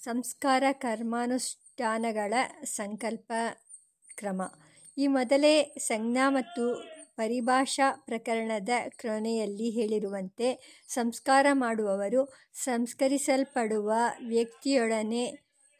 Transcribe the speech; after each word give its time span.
ಸಂಸ್ಕಾರ 0.00 0.64
ಕರ್ಮಾನುಷ್ಠಾನಗಳ 0.72 2.34
ಸಂಕಲ್ಪ 2.64 3.32
ಕ್ರಮ. 4.18 4.42
ಈ 4.98 5.06
ಮೊದಲೇ 5.06 5.74
ಸಂಜ್ಞಾ 5.78 6.30
ಮತ್ತು 6.30 6.64
ಪರಿಭಾಷಾ 7.16 7.92
ಪ್ರಕರಣದ 7.96 8.68
ಕೊನೆಯಲ್ಲಿ 9.02 9.70
ಹೇಳಿರುವಂತೆ, 9.70 10.48
ಸಂಸ್ಕಾರ 10.88 11.46
ಮಾಡುವವರು 11.52 12.32
ಸಂಸ್ಕರಿಸಲ್ಪಡುವ 12.54 13.90
ವ್ಯಕ್ತಿಯೊಡನೆ 14.26 15.24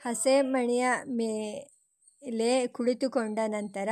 ಹಸೆಮಣೆಯ 0.00 0.86
ಮೇಲೆ 1.06 2.66
ಕುಳಿತುಕೊಂಡ 2.66 3.38
ನಂತರ 3.46 3.88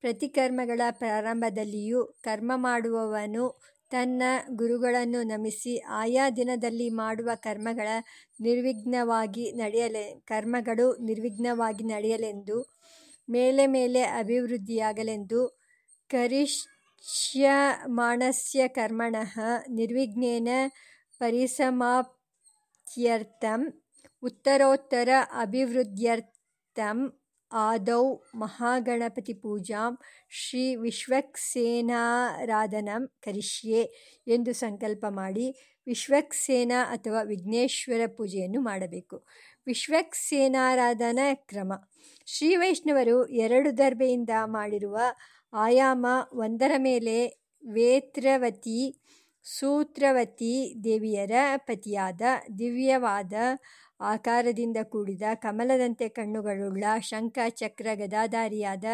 ಪ್ರತಿಕರ್ಮಗಳ 0.00 0.80
ಪ್ರಾರಂಭದಲ್ಲಿಯೂ 0.90 2.04
ಕರ್ಮ 2.04 2.52
ಮಾಡುವವನು 2.54 3.44
ತನ್ನ 3.92 4.22
ಗುರುಗಳನ್ನು 4.50 5.22
ನಮಿಸಿ 5.22 5.78
ಆಯಾ 5.78 6.30
ದಿನದಲ್ಲಿ 6.30 6.90
ಮಾಡುವ 6.90 7.30
ಕರ್ಮಗಳ 7.34 7.88
ನಿರ್ವಿಘ್ನವಾಗಿ 8.40 9.52
ನಡೆಯಲೆ, 9.52 10.04
ಕರ್ಮಗಳು 10.26 10.96
ನಿರ್ವಿಘ್ನವಾಗಿ 11.00 11.84
ನಡೆಯಲೆಂದು, 11.84 12.58
ಮೇಲೆ 13.28 13.66
ಮೇಲೆ 13.66 14.02
ಅಭಿವೃದ್ಧಿಯಾಗಲೆಂದು 14.02 15.60
ಕರಿಷ್ಯ 16.10 17.50
ಮಾಣಸ್ಯ 17.86 18.68
ಕರ್ಮಣಃ 18.68 19.34
ನಿರ್ವಿಘ್ನೇನ 19.70 20.48
ಪರಿಸಮಾಪ್ತ್ಯರ್ಥಂ, 21.18 22.22
ಉತ್ತರೋತ್ತರ 24.22 25.08
ಅಭಿವೃದ್ಧ್ಯರ್ಥಂ. 25.40 27.21
ಆದೌ 27.52 28.16
ಮಹಾಗಣಪತಿ 28.34 29.34
ಪೂಜಾಂ 29.34 29.98
ಶ್ರೀ 30.30 30.74
ವಿಶ್ವಕ್ಸೇನಾರಾಧನಂ 30.74 33.10
ಕರಿಷ್ಯೆ 33.22 33.90
ಎಂದು 34.26 34.52
ಸಂಕಲ್ಪ 34.52 35.04
ಮಾಡಿ 35.08 35.72
ವಿಶ್ವಕ್ಸೇನ 35.86 36.72
ಅಥವಾ 36.84 37.22
ವಿಘ್ನೇಶ್ವರ 37.22 38.00
ಪೂಜೆಯನ್ನು 38.06 38.60
ಮಾಡಬೇಕು. 38.60 39.26
ವಿಶ್ವಕ್ಸೇನಾರಾಧನಾ 39.66 41.34
ಕ್ರಮ 41.34 41.72
ಶ್ರೀ 42.26 42.56
ವೈಷ್ಣವರು 42.56 43.26
ಎರಡು 43.26 43.78
ದರ್ಬೆಯಿಂದ 43.78 44.30
ಮಾಡಿರುವ 44.44 44.98
ಆಯಾಮ 45.52 46.06
ಒಂದರ 46.32 46.72
ಮೇಲೆ 46.78 47.38
ವೇತ್ರವತಿ, 47.64 49.02
ಸೂತ್ರವತಿ 49.46 50.54
ದೇವಿಯರ 50.84 51.34
ಪತಿಯಾದ 51.66 52.22
ದಿವ್ಯವಾದ 52.58 53.34
ಆಕಾರದಿಂದ 54.00 54.76
ಕೂಡಿದ 54.84 55.22
ಕಮಲದಂತೆ 55.42 56.08
ಕಣ್ಣುಗಳುಳ್ಳ 56.08 56.84
ಶಂಖ 57.00 57.38
ಚಕ್ರ 57.52 57.88
ಗದಾಧಾರಿಯಾದ 57.94 58.84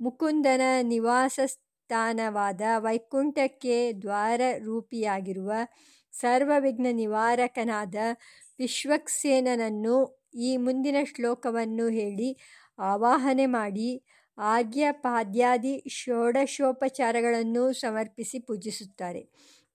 ಮುಕುಂದನ 0.00 0.64
ನಿವಾಸಸ್ಥಾನವಾದ 0.82 2.62
ವೈಕುಂಠಕ್ಕೆ 2.78 3.76
ದ್ವಾರ 4.02 4.40
ರೂಪಿಯಾಗಿರುವ 4.64 5.52
ಸರ್ವವಿಘ್ನ 6.14 6.88
ನಿವಾರಕನಾದ 6.92 7.96
ವಿಶ್ವಕ್ಸೇನನನ್ನು 8.58 9.96
ಈ 10.40 10.56
ಮುಂದಿನ 10.56 10.98
ಶ್ಲೋಕವನ್ನು 11.04 11.88
ಹೇಳಿ 11.90 12.30
ಆವಾಹನೆ 12.78 13.46
ಮಾಡಿ 13.52 13.90
ಅರ್ಘ್ಯಪಾದ್ಯಾದಿ 14.38 15.72
ಷೋಡಶೋಪಚಾರಗಳನ್ನು 15.90 17.64
ಸಮರ್ಪಿಸಿ 17.74 18.38
ಪೂಜಿಸುತ್ತಾರೆ. 18.38 19.22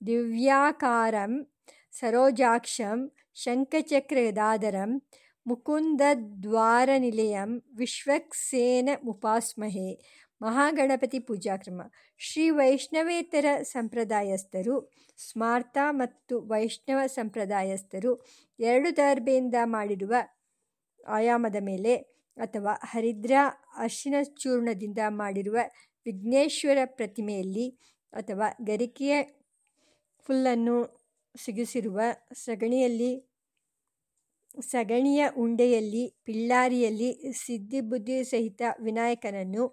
ದಿವ್ಯಾಕಾರಂ, 0.02 1.48
ಸರೋಜಾಕ್ಷಂ 1.92 3.12
ಶಂಖಚಕ್ರಗದಾಧರಂ 3.36 5.02
ಮುಕುಂದದ್ವಾರನಿಲಯಂ 5.46 7.62
ವಿಶ್ವಕ್ಸೇನಮುಪಾಸ್ಮಹೇ 7.78 10.00
ಮಹಾಗಣಪತಿ 10.42 11.20
ಪೂಜಾ 11.20 11.58
ಕ್ರಮ 11.58 11.82
ಶ್ರೀ 12.22 12.50
ವೈಷ್ಣವೇತರ 12.50 13.46
ಸಂಪ್ರದಾಯಸ್ಥರು, 13.64 14.92
ಸ್ಮಾರ್ತ 15.20 15.78
ಮತ್ತು 15.92 16.48
ವೈಷ್ಣವ 16.48 16.98
ಸಂಪ್ರದಾಯಸ್ಥರು 17.16 18.26
ಎರಡು 18.60 18.98
ದರ್ಬೆಯಿಂದ 18.98 19.56
ಮಾಡಿರುವ 19.68 20.14
ಆಯಾಮದ 21.10 21.56
ಮೇಲೆ 21.62 21.96
ಅಥವಾ 22.38 22.78
ಹರಿದ್ರ 22.84 23.32
ಅರಿಶಿನಚೂರ್ಣದಿಂದ 23.78 24.98
ಮಾಡಿರುವ 25.14 25.58
ವಿಘ್ನೇಶ್ವರ 26.06 26.78
ಪ್ರತಿಮೆಯಲ್ಲಿ 26.98 27.80
ಅಥವಾ 28.14 28.58
ಗರಿಕೆಯ 28.62 29.24
ಹುಲ್ಲನ್ನು 30.30 30.78
ಸಿಗಿಸಿರುವ 31.36 32.00
ಸಗಣಿಯಲ್ಲಿ, 32.46 33.12
ಸಗಣಿಯ 34.72 35.22
ಉಂಡೆಯಲ್ಲಿ, 35.38 36.04
ಪಿಳ್ಳಾರಿಯಲ್ಲಿ 36.24 37.10
ಸಿದ್ಧಿಬುದ್ಧಿ 37.42 38.18
ಸಹಿತ 38.24 38.62
ವಿನಾಯಕನನ್ನು 38.80 39.64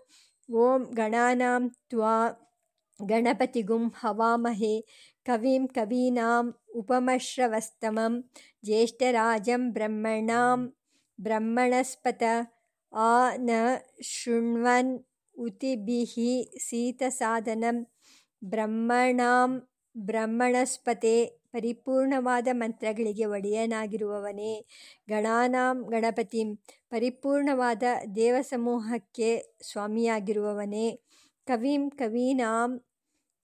ಓಂ 0.49 0.81
ಗಣಾನಾಂ 0.91 1.65
ತ್ವಾ 1.91 2.15
ಗಣಪತಿಗುಂ 3.01 3.85
ಹವಾಮಹೇ 4.01 4.75
ಕವಿಂ 5.27 5.65
ಕವೀನಾಂ 5.69 6.47
ಉಪಮಶ್ರವಸ್ತಮಂ 6.75 8.15
ಜ್ಯೇಷ್ಠರಾಜಂ 8.65 9.63
ಬ್ರಹ್ಮಣಾಂ 9.73 10.61
ಬ್ರಹ್ಮಣಸ್ಪತ 11.19 12.23
ಆ 12.93 13.13
ನ 13.39 13.51
ಶೃಣ್ವನ್ 14.11 14.93
ಊತಿಭಿಃ 15.35 16.15
ಸೀತಸಾಧನಂ 16.67 17.79
ಬ್ರಹ್ಮಣಾಂ 18.43 19.53
ಬ್ರಹ್ಮಣಸ್ಪತೇ 19.97 21.39
ಪರಿಪೂರ್ಣವಾದ 21.53 22.49
ಮಂತ್ರಗಳಿಗೆ 22.53 23.25
ಒಡೆಯನಾಗಿರುವವನೇ. 23.25 24.67
ಗಣಾನಾಂ 25.09 25.83
ಗಣಪತಿಂ 25.91 26.57
ಪರಿಪೂರ್ಣವಾದ 26.91 27.83
ದೇವಸಮೂಹಕ್ಕೆ 28.17 29.59
ಸ್ವಾಮಿಯಾಗಿರುವವನೇ. 29.63 30.87
ಕವಿಂ 31.47 31.91
ಕವೀನಾಂ 31.91 32.85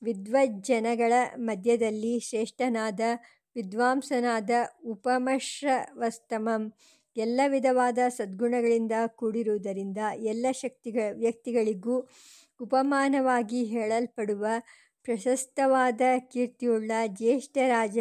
ವಿದ್ವಜ್ಜನಗಳ 0.03 1.13
ಮಧ್ಯದಲ್ಲಿ 1.37 2.21
ಶ್ರೇಷ್ಠನಾದ, 2.21 3.01
ವಿದ್ವಾಂಸನಾದ 3.57 4.51
ಉಪಮಶ್ರವಸ್ತಮಂ 4.85 6.73
ಎಲ್ಲ 7.17 7.41
ವಿಧವಾದ 7.47 7.99
ಸದ್ಗುಣಗಳಿಂದ 8.09 8.93
ಕೂಡಿರುವುದರಿಂದ 9.07 9.99
ಎಲ್ಲ 10.17 10.47
ವ್ಯಕ್ತಿಗಳಿಗೂ 11.17 12.09
ಉಪಮಾನವಾಗಿ 12.61 13.65
ಹೇಳಲ್ಪಡುವ 13.65 14.47
ಪ್ರಶಸ್ತವಾದ 15.09 16.01
ಕೀರ್ತಿಯುಳ್ಳ 16.33 16.93
ಜ್ಯೇಷ್ಠ 17.07 17.59
ರಾಜ 17.59 17.99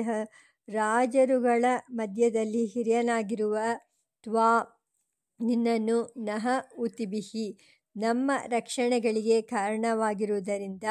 ರಾಜರುಗಳ 0.69 1.65
ಮಧ್ಯದಲ್ಲಿ 1.89 2.65
ಹಿರಿಯನಾಗಿರುವ 2.65 3.57
ತ್ವಾ, 4.23 4.49
ನಿನ್ನನ್ನು 5.41 6.13
ನಹ 6.17 6.47
ಉತಿಬಿಹಿ. 6.77 7.57
ನಮ್ಮ 7.97 8.31
ರಕ್ಷಣೆಗಳಿಗೆ 8.47 9.41
ಕಾರಣವಾಗಿರುವುದರಿಂದ 9.41 10.83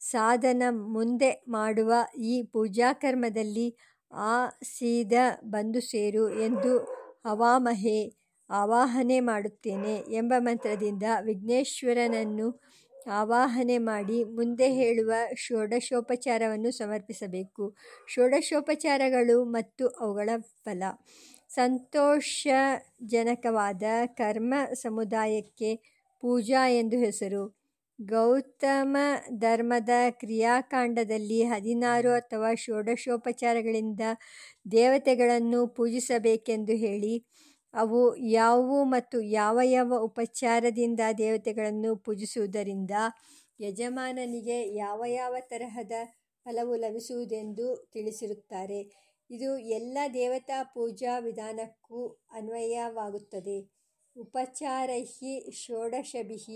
ಸಾಧನ 0.00 0.62
ಮುಂದೆ 0.70 1.44
ಮಾಡುವ 1.48 1.92
ಈ 2.18 2.42
ಪೂಜಾಕರ್ಮದಲ್ಲಿ 2.42 3.76
ಆ 4.12 4.48
ಸೀದ 4.48 5.12
ಬಂದು 5.44 5.80
ಸೇರು 5.80 6.30
ಎಂದು 6.30 6.78
ಹವಾಮಹೆ 7.26 7.98
ಆವಾಹನೆ 8.50 9.20
ಮಾಡುತ್ತೇನೆ 9.20 9.94
ಎಂಬ 9.96 10.32
ಮಂತ್ರದಿಂದ 10.38 11.02
ವಿಘ್ನೇಶ್ವರನನ್ನು 11.24 12.48
ಆವಾಹನೆ 13.06 13.78
ಮಾಡಿ 13.84 14.24
ಮುಂದೆ 14.34 14.68
ಹೇಳುವ 14.72 15.12
ಷೋಡಶೋಪಚಾರವನ್ನು 15.36 16.70
ಸಮರ್ಪಿಸಬೇಕು. 16.70 17.64
ಷೋಡಶೋಪಚಾರಗಳು 18.08 19.44
ಮತ್ತು 19.50 19.88
ಅವುಗಳ 20.00 20.30
ಫಲ 20.64 20.82
ಸಂತೋಷಜನಕವಾದ 21.50 22.66
ಕರ್ಮ 24.16 24.52
ಸಮುದಾಯಕ್ಕೆ 24.74 25.70
ಪೂಜಾ 26.22 26.68
ಎಂದು 26.72 26.96
ಹೆಸರು. 26.98 27.42
ಗೌತಮ 27.98 28.94
ಧರ್ಮದ 29.38 29.90
ಕ್ರಿಯಾಕಾಂಡದಲ್ಲಿ 30.20 31.42
ಹದಿನಾರು 31.44 32.10
ಅಥವಾ 32.12 32.54
ಷೋಡಶೋಪಚಾರಗಳಿಂದ 32.54 34.00
ದೇವತೆಗಳನ್ನು 34.72 35.66
ಪೂಜಿಸಬೇಕೆಂದು 35.68 36.72
ಹೇಳಿ 36.76 37.14
ಅವು 37.74 38.00
ಯಾವುವು 38.16 38.84
ಮತ್ತು 38.84 39.20
ಯಾವ 39.20 39.60
ಯಾವ 39.62 39.98
ಉಪಚಾರದಿಂದ 39.98 41.00
ದೇವತೆಗಳನ್ನು 41.18 41.96
ಪೂಜಿಸುವುದರಿಂದ 41.96 42.94
ಯಜಮಾನನಿಗೆ 43.60 44.58
ಯಾವ 44.74 45.04
ಯಾವ 45.06 45.34
ತರಹದ 45.40 45.92
ಫಲವು 46.46 46.74
ಲಭಿಸುವುದೆಂದು 46.76 47.66
ತಿಳಿಸಿರುತ್ತಾರೆ. 47.92 48.80
ಇದು 49.30 49.58
ಎಲ್ಲ 49.58 49.98
ದೇವತಾ 50.14 50.58
ಪೂಜಾ 50.74 51.18
ವಿಧಾನಕ್ಕೂ 51.18 52.00
ಅನ್ವಯವಾಗುತ್ತದೆ. 52.32 53.58
ಉಪಚಾರೈ 54.16 55.02
ಷೋಡಶಭಿಃ 55.52 56.46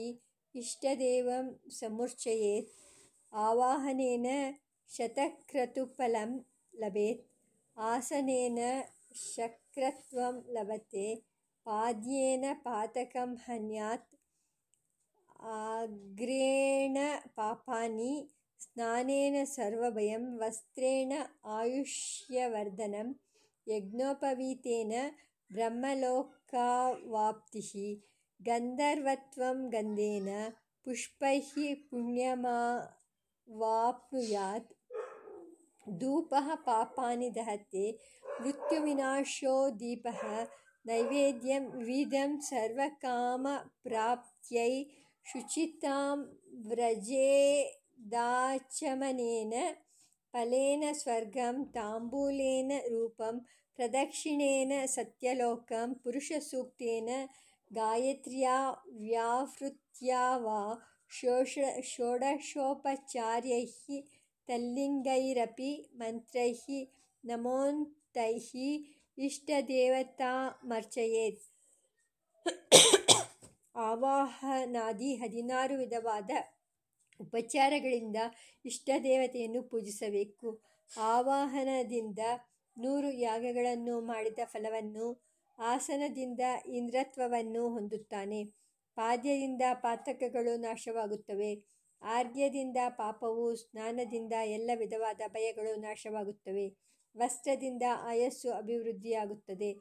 ಇಷ್ಟದೇವಂ 0.54 1.46
ಸಮುಚ್ಚಯೇತ್ 1.70 2.70
ಆವಾಹನೇನ 3.32 4.28
ಶತಕ್ರತುಫಲಂ 4.90 6.30
ಲಭೇತ್ 6.74 7.24
ಆಸನೇನ 7.76 8.60
ಶಕ್ರತ್ವಂ 9.78 10.36
ಲಭತೆ 10.48 11.04
ಪಾದ್ಯೇನ 11.66 12.46
ಪಾತಕಂ 12.62 13.30
ಹನ್ಯಾತ್ 13.44 14.08
ಅರ್ಘ್ಯೇಣ 15.58 16.96
ಪಾಪಾನಿ 17.36 18.14
ಸ್ನಾನೇನ 18.60 19.36
ಸರ್ವಭಯಂ 19.52 20.24
ವಸ್ತ್ರೇಣ 20.40 21.12
ಆಯುಷ್ಯವರ್ಧನಂ 21.56 23.10
ಯಜ್ಞೋಪವೀತೇನ 23.66 24.94
ಬ್ರಹ್ಮಲೋಕಾವಾಪ್ತಿಃ 25.50 26.90
ಗಂಧರ್ವತ್ವಂ 28.40 29.60
ಗಂಧೇನ 29.70 30.32
ಪುಷ್ಪೈಃ 30.86 31.52
ಪುಣ್ಯಮವಾಪ್ನುಯಾತ್ 31.90 32.48
धूपः 36.00 36.54
पापानि 36.66 37.28
दहते 37.36 37.84
मृत्युविनाशो 38.40 39.54
दीपः 39.82 40.20
नैवेद्यं 40.86 41.64
विधं 41.86 42.30
सर्वकामप्राप्त्यै 42.48 43.54
शुचितां 45.26 46.16
व्रजेदाचमनेन 46.68 47.74
फलेन 50.34 50.82
स्वर्गं 51.00 51.56
ताम्बूलेन 51.74 52.70
रूपं 52.92 53.34
प्रदक्षिणेन 53.78 54.72
सत्यलोकं 54.94 55.88
पुरुषसूक्तेन 56.04 57.08
गायत्र्या 57.70 58.58
व्यावृत्या 59.00 60.22
वा 60.44 60.60
षोष 61.18 61.52
षोडशोपचार्यैः 61.90 63.76
तल्लिङ्गैरपि 64.49 65.71
मन्त्रैः 65.95 66.63
नमोन्तैः 67.23 68.51
इष्टदेवतामर्चयेत् 69.17 71.43
ಆವಾಹನಾದಿ 73.83 75.07
ಹದಿನಾರು 75.21 75.75
ವಿಧವಾದ 75.79 76.31
ಉಪಚಾರಗಳಿಂದ 77.19 78.17
ಇಷ್ಟದೇವತೆಯನ್ನು 78.65 79.61
ಪೂಜಿಸಬೇಕು 79.71 80.49
ಆವಾಹನದಿಂದ 81.07 82.19
ನೂರು 82.77 83.09
ಯಾಗಗಳನ್ನು 83.23 83.95
ಮಾಡಿದ 84.01 84.39
ಫಲವನ್ನು 84.51 85.07
ಆಸನದಿಂದ 85.59 86.43
ಇಂದ್ರತ್ವವನ್ನು 86.77 87.69
ಹೊಂದುತ್ತಾನೆ 87.69 88.43
ಪಾದ್ಯದಿಂದ 88.97 89.61
ಪಾತಕಗಳು 89.83 90.57
ನಾಶವಾಗುತ್ತವೆ 90.57 91.51
ಆರ್ಘ್ಯದಿಂದ 92.02 92.76
ಪಾಪವು 92.88 93.56
ಸ್ನಾನದಿಂದ 93.56 94.32
ಎಲ್ಲ 94.44 94.70
ವಿಧವಾದ 94.74 95.20
ಭಯಗಳು 95.28 95.80
ನಾಶವಾಗುತ್ತವೆ. 95.80 96.76
ವಸ್ತ್ರದಿಂದ 97.16 97.82
ಆಯಸ್ಸು 98.00 98.50
ಅಭಿವೃದ್ಧಿಯಾಗುತ್ತದೆ. 98.50 99.76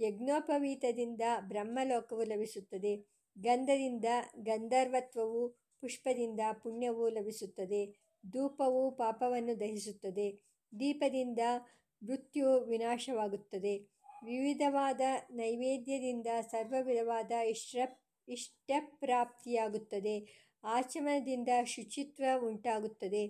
ಯಜ್ಞೋಪವೀತದಿಂದ 0.00 1.20
ಬ್ರಹ್ಮಲೋಕವು 1.40 2.22
ಲಭಿಸುತ್ತದೆ. 2.22 3.06
ಗಂಧದಿಂದ 3.38 4.04
ಗಂಧರ್ವತ್ವವು, 4.38 5.58
ಪುಷ್ಪದಿಂದ 5.80 6.40
ಪುಣ್ಯವು 6.62 7.08
ಲಭಿಸುತ್ತದೆ. 7.08 7.98
ಧೂಪವು 8.32 8.90
ಪಾಪವನ್ನು 8.90 9.60
ದಹಿಸುತ್ತದೆ. 9.60 10.40
ದೀಪದಿಂದ 10.80 11.38
ಮೃತ್ಯು 12.02 12.60
ವಿನಾಶವಾಗುತ್ತದೆ. 12.60 13.88
ವಿವಿಧವಾದ 14.24 15.00
ನೈವೇದ್ಯದಿಂದ 15.30 16.26
ಸರ್ವ 16.50 16.74
ವಿಧವಾದ 16.82 17.32
ಇಷ್ಟ 17.32 17.76
ಇಷ್ಟಪ್ರಾಪ್ತಿಯಾಗುತ್ತದೆ. 18.28 20.49
ಆಚಮನದಿಂದ 20.64 21.48
ಶುಚಿತ್ವ 21.64 22.24
ಉಂಟಾಗುತ್ತದೆ. 22.46 23.26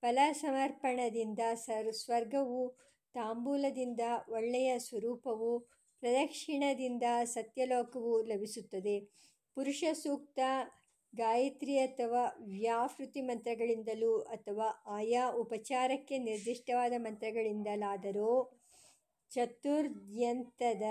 ಫಲ 0.00 0.18
ಸಮರ್ಪಣದಿಂದ 0.32 1.38
ಸರ್, 1.54 1.92
ಸ್ವರ್ಗವು 1.92 2.76
ತಾಂಬೂಲದಿಂದ 3.14 4.00
ಒಳ್ಳೆಯ 4.28 4.78
ಸ್ವರೂಪವು, 4.78 5.58
ಪ್ರದಕ್ಷಿಣದಿಂದ 6.00 7.02
ಸತ್ಯಲೋಕವು 7.24 8.22
ಲಭಿಸುತ್ತದೆ. 8.22 9.00
ಪುರುಷ 9.54 9.84
ಸೂಕ್ತ 9.92 10.38
ಗಾಯತ್ರಿ 11.14 11.78
ಅಥವಾ 11.78 12.36
ವ್ಯಾಹೃತಿ 12.48 13.20
ಮಂತ್ರಗಳಿಂದಲೂ 13.20 14.18
ಅಥವಾ 14.18 14.84
ಆಯಾ 14.86 15.30
ಉಪಚಾರಕ್ಕೆ 15.30 16.18
ನಿರ್ದಿಷ್ಟವಾದ 16.18 16.92
ಮಂತ್ರಗಳಿಂದಲಾದರೂ, 16.96 18.58
ಚತುರ್ದ್ಯಂತದ 19.30 20.82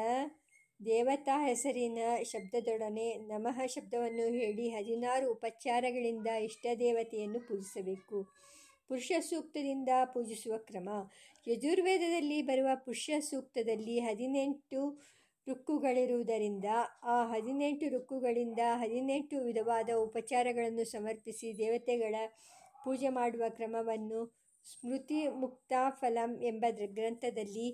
ದೇವತಾ 0.80 1.36
ಹೆಸರಿನ 1.46 2.00
ಶಬ್ದದೊಡನೆ 2.24 3.06
ನಮಃ 3.28 3.58
ಶಬ್ದವನ್ನು 3.66 4.26
ಹೇಳಿ 4.34 4.70
ಹದಿನಾರು 4.70 5.32
ಉಪಚಾರಗಳಿಂದ 5.32 6.28
ಇಷ್ಟ 6.28 6.66
ದೇವತೆಯನ್ನು 6.80 7.40
ಪೂಜಿಸಬೇಕು. 7.40 8.18
ಪುರುಷ 8.90 9.12
ಸೂಕ್ತದಿಂದ 9.30 9.90
ಪೂಜಿಸುವ 10.06 10.58
ಕ್ರಮ. 10.58 10.90
ಯಜುರ್ವೇದದಲ್ಲಿ 11.48 12.42
ಬರುವ 12.42 12.70
ಪುರುಷ 12.76 13.10
ಸೂಕ್ತದಲ್ಲಿ 13.20 14.00
ಹದಿನೆಂಟು 14.00 14.82
ರುಕ್ಕುಗಳಿರುವುದರಿಂದ 15.48 16.68
ಆ 17.04 17.16
ಹದಿನೆಂಟು 17.24 17.88
ರುಕ್ಕುಗಳಿಂದ 17.88 18.60
ಹದಿನೆಂಟು 18.76 19.38
ವಿಧವಾದ 19.40 19.90
ಉಪಚಾರಗಳನ್ನು 19.98 20.86
ಸಮರ್ಪಿಸಿ 20.86 21.58
ದೇವತೆಗಳ 21.58 22.16
ಪೂಜೆ 22.84 23.10
ಮಾಡುವ 23.10 23.44
ಕ್ರಮವನ್ನು 23.50 24.22
ಸ್ಮೃತಿ 24.66 25.28
ಮುಕ್ತಾಫಲಂ 25.28 26.32
ಎಂಬ 26.42 26.66
ಗ್ರಂಥದಲ್ಲಿ 26.94 27.68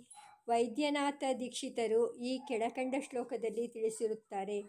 ವೈದ್ಯನಾಥ 0.47 1.23
ದೀಕ್ಷಿತರು 1.39 2.01
ಈ 2.29 2.31
ಕೆಳಕಂಡ 2.47 2.95
ಶ್ಲೋಕದಲ್ಲಿ 3.07 3.65
ತಿಳಿಸಿರುತ್ತಾರೆ. 3.67 4.59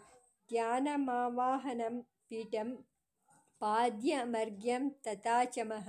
ಧ್ಯಾನಮಾವಾಹನಂ 0.50 1.94
ಪೀಠಂ 2.28 2.70
ಪಾದ್ಯಮರ್ಘ್ಯಂ 3.60 4.84
ತಥಾಚಮಃ 5.04 5.88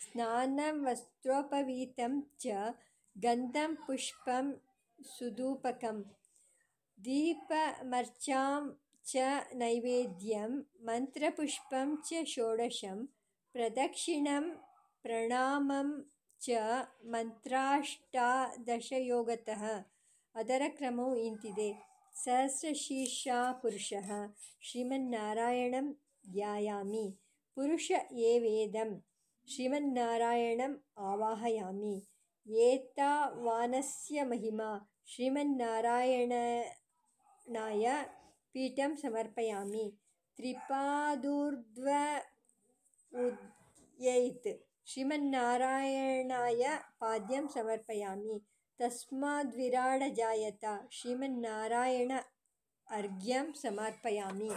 ಸ್ನಾನ 0.00 0.60
ವಸ್ತ್ರೋಪವೀತಂ 0.84 2.14
ಚ 2.42 2.46
ಗಂಧಂ 3.16 3.70
ಪುಷ್ಪಂ 3.84 4.46
ಸುಧೂಪಕಂ 4.98 5.98
ದೀಪಮರ್ಚಾಂ 6.98 8.64
ಚ 9.04 9.24
ನೈವೇದ್ಯಂ 9.60 10.52
ಮಂತ್ರಪುಷ್ಪಂ 10.86 11.88
ಚ 12.08 12.22
ಷೋಡಶಂ 12.32 12.98
ಪ್ರದಕ್ಷಿಣಂ 13.54 14.46
ಪ್ರಣಾಮಂ 15.04 15.90
ಚ 16.40 16.50
ಮಂತ್ರಾಷ್ಟಾದಶಯೋಗತಃ 17.04 19.84
ಅದರ 20.34 20.62
ಕ್ರಮವು 20.68 21.16
ಇಂತಿದೆ. 21.16 21.78
ಸಹಸ್ರಶೀರ್ಷ 22.14 23.28
ಪುರುಷಃ 23.62 24.28
ಶ್ರೀಮನ್ನಾರಾಯಣಂ 24.60 25.96
ಧ್ಯಾಯಾಮಿ, 26.32 27.18
ಪುರುಷ 27.54 27.92
ಎ 28.12 28.38
ವೇದಂ 28.38 29.04
ಶ್ರೀಮನ್ನಾರಾಯಣಂ 29.46 30.84
ಆವಾಹಯಾಮಿ 30.98 32.06
ಏತಾವಾನಸ್ಯ 32.46 34.22
ಮಹಿಮಾ 34.22 34.92
ಶ್ರೀಮನ್ನಾರಾಯಣನಾಯ 35.06 37.88
ಪೀಠಂ 38.52 38.96
ಸಮರ್ಪಯಾಮಿ. 38.96 39.98
ತ್ರಿಪಾದೂರ್ಧ್ವ 40.36 41.88
ಉದ್ಯೈತ್ 43.12 44.65
ಶ್ರೀಮನ್ನಾರಾಯಣಾಯ 44.86 46.66
ಪಾದ್ಯಂ 46.98 47.48
ಸಮರ್ಪಯಾಮಿ. 47.48 48.48
ತಸ್ಮಾದ್ವಿರಾಡಜಾಯತ 48.78 50.64
ಶ್ರೀಮನ್ನಾರಾಯಣ 50.90 52.12
ಅರ್ಘ್ಯಂ 52.90 53.54
ಸಮರ್ಪಯಾಮಿ. 53.54 54.50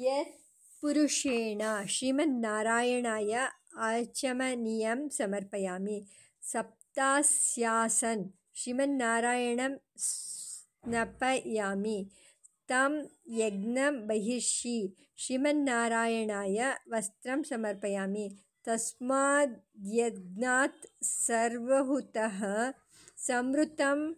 ಯತ್ 0.00 0.40
ಪುರುಷೇಣ 0.80 1.62
ಶ್ರೀಮನ್ನಾರಾಯಣಾಯ 1.86 3.38
ಆಚಮನೀಯಂ 3.76 5.10
ಸಮರ್ಪಯಾಮಿ. 5.10 6.04
ಸಪ್ತಾಸ್ಯಾಸನ್, 6.42 8.32
ಶ್ರೀಮನ್ನಾರಾಯಣಂ 8.54 9.80
ಸ್ನಪಯಾಮಿ 9.96 12.23
तम 12.68 13.06
यज्ञबहिर्षि 13.28 14.96
श्रीमन्नारायणाय 15.18 16.74
वस्त्रं 16.92 17.42
समर्पयामि। 17.42 18.36
तस्माद्यज्ञात् 18.64 20.86
सर्वहुतः 21.02 22.72
संवृतं 23.16 24.14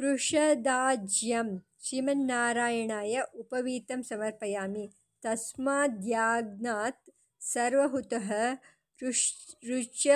वृषदाज्यं। 0.00 1.58
श्रीमन्नारायणाय 1.80 3.22
उपवीतं 3.34 4.02
समर्पयामि। 4.02 4.90
तस्माद्याज्ञात् 5.26 7.10
सर्वहुतः 7.40 8.56
रुश् 9.02 10.08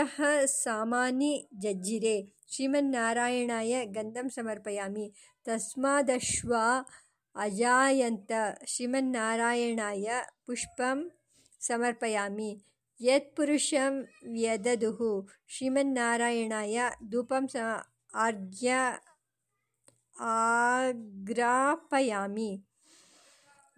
सामानि 0.44 1.48
जज्जिरे। 1.54 2.28
श्रीमन्नारायणाय 2.48 3.86
गन्धं 3.86 4.28
समर्पयामि। 4.28 5.12
तस्मादश्वा 5.46 6.84
अजायन्त 7.38 8.32
श्रीमन्नारायणाय 8.68 10.22
पुष्पं 10.46 11.08
समर्पयामि। 11.60 12.60
यत्पुरुषं 13.00 14.02
व्यदधुः 14.24 15.30
श्रीमन्नारायणाय 15.48 16.90
धूपं 17.02 17.46
स 17.46 17.56
आर्घ्य 18.14 18.96
आग्रापयामि। 20.20 22.60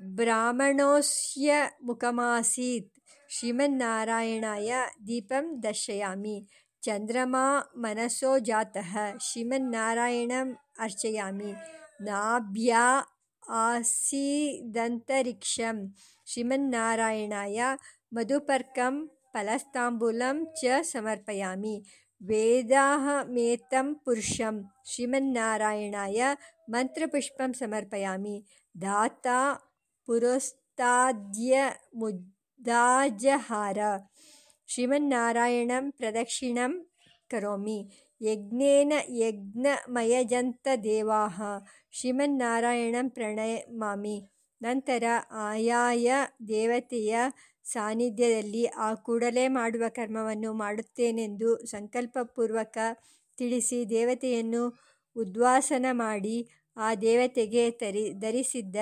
ब्राह्मणोऽस्य 0.00 1.68
मुखमासीत्। 1.84 3.00
श्रीमन्नारायणाय 3.30 4.86
दीपं 5.02 5.60
दर्शयामि। 5.60 6.46
चन्द्रमा 6.82 7.60
मनसो 7.76 8.38
जातः। 8.38 9.12
श्रीमन्नारायणम् 9.20 10.54
अर्चयामि। 10.78 11.54
नाभ्या 12.00 13.02
ಶ್ರೀಮನ್ನಾರಾಯಣಾಯ 16.26 17.60
ಮಧುಪರ್ಕಂ 18.12 18.94
ಫಲಸ್ತಾಂಬೂಲಂ 19.32 20.36
ಚ 20.58 20.78
ಸಮರ್ಪಯಾಮಿ 20.90 21.74
ವೇದಾಹಮೇತಂ 22.20 23.88
ಪುರುಷಂ 24.04 24.56
ಶ್ರೀಮನ್ನಾರಾಯಣಾಯ 24.90 26.20
ಮಂತ್ರಪುಷ್ಪಂ 26.72 27.52
ಸಮರ್ಪಯಾಮಿ 27.60 28.36
ಧಾತಾ 28.74 29.38
ಪುರಸ್ತಾದ್ಯ 30.08 31.54
ಮುದ್ದಾಜಹಾರ 32.00 33.78
ಶ್ರೀಮನ್ನಾರಾಯಣಂ 34.68 35.84
ಪ್ರದಕ್ಷಿಣಂ 35.90 36.72
ಕರೋಮಿ 37.30 37.78
ಯಜ್ಞೇನ 38.20 38.92
ಯಜ್ಞಮಯಜಂತ 39.20 40.68
ದೇವಾಃ 40.82 41.36
ಶ್ರೀಮನ್ನಾರಾಯಣಂ 41.92 43.10
ಪ್ರಣಮಾಮಿ 43.10 44.30
ನಂತರ 44.62 45.04
ಆಯಾಯ 45.30 46.12
ದೇವತೆಯ 46.48 47.16
ಸಾನ್ನಿಧ್ಯದಲ್ಲಿ 47.64 48.66
ಆ 48.66 48.94
ಕೂಡಲೇ 48.94 49.48
ಮಾಡುವ 49.48 49.84
ಕರ್ಮವನ್ನು 49.88 50.52
ಮಾಡುತ್ತೇನೆಂದು 50.52 51.66
ಸಂಕಲ್ಪಪೂರ್ವಕ 51.66 52.78
ತಿಳಿಸಿ 53.38 53.90
ದೇವತೆಯನ್ನು 53.90 54.62
ಉದ್ವಾಸನ 55.16 55.86
ಮಾಡಿ 55.90 56.48
ಆ 56.76 56.94
ದೇವತೆಗೆ 56.94 57.70
ತರಿ, 57.70 58.12
ಧರಿಸಿದ್ದ 58.12 58.76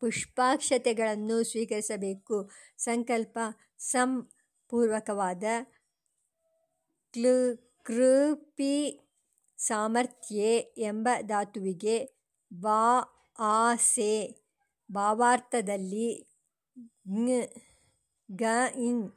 ಪುಷ್ಪಾಕ್ಷತೆಗಳನ್ನು 0.00 1.44
ಸ್ವೀಕರಿಸಬೇಕು. 1.44 2.50
ಸಂಕಲ್ಪ 2.76 3.38
ಸಂಪೂರ್ವಕವಾದ 3.78 5.44
ಕ್ಲು 7.14 7.56
ಕ್ಲೃ, 7.86 8.14
ಕೃಪಿ 8.34 9.05
ಸಾಮರ್ಥ್ಯೆ 9.56 10.56
ಎಂಬ 10.58 11.08
ಧಾತುವಿಗೆ 11.22 12.04
ವಾ, 12.62 13.12
ಆ, 13.38 13.76
ಸೆ 13.76 14.44
ಭಾವಾರ್ಥದಲ್ಲಿ 14.92 16.32
ಗ 18.32 18.42
ಇನ್ 18.76 19.10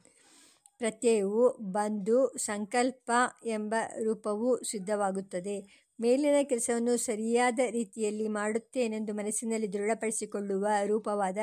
ಪ್ರತ್ಯಯವು 0.78 1.50
ಬಂದು 1.50 2.38
ಸಂಕಲ್ಪ 2.38 3.12
ಎಂಬ 3.46 3.76
ರೂಪವು 4.04 4.64
ಸಿದ್ಧವಾಗುತ್ತದೆ. 4.64 5.90
ಮೇಲಿನ 6.02 6.36
ಕೆಲಸವನ್ನು 6.44 6.98
ಸರಿಯಾದ 6.98 7.60
ರೀತಿಯಲ್ಲಿ 7.70 8.28
ಮಾಡುತ್ತೇನೆಂದು 8.28 9.14
ಮನಸ್ಸಿನಲ್ಲಿ 9.14 9.74
ದೃಢಪಡಿಸಿಕೊಳ್ಳುವ 9.74 10.68
ರೂಪವಾದ 10.86 11.38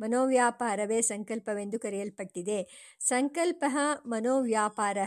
ಮನೋವ್ಯಾಪಾರವೇ 0.00 1.00
ಸಂಕಲ್ಪವೆಂದು 1.00 1.78
ಕರೆಯಲ್ಪಟ್ಟಿದೆ. 1.78 2.90
ಸಂಕಲ್ಪ 3.00 3.64
ಮನೋವ್ಯಾಪಾರ. 4.06 4.98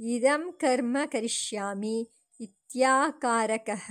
ಇದಂ 0.00 0.52
ಕರ್ಮ 0.52 0.96
ಕರಿಷ್ಯಾಮಿ. 1.06 2.10
ಇತ್ಯಾಕಾರಕಃ 2.40 3.86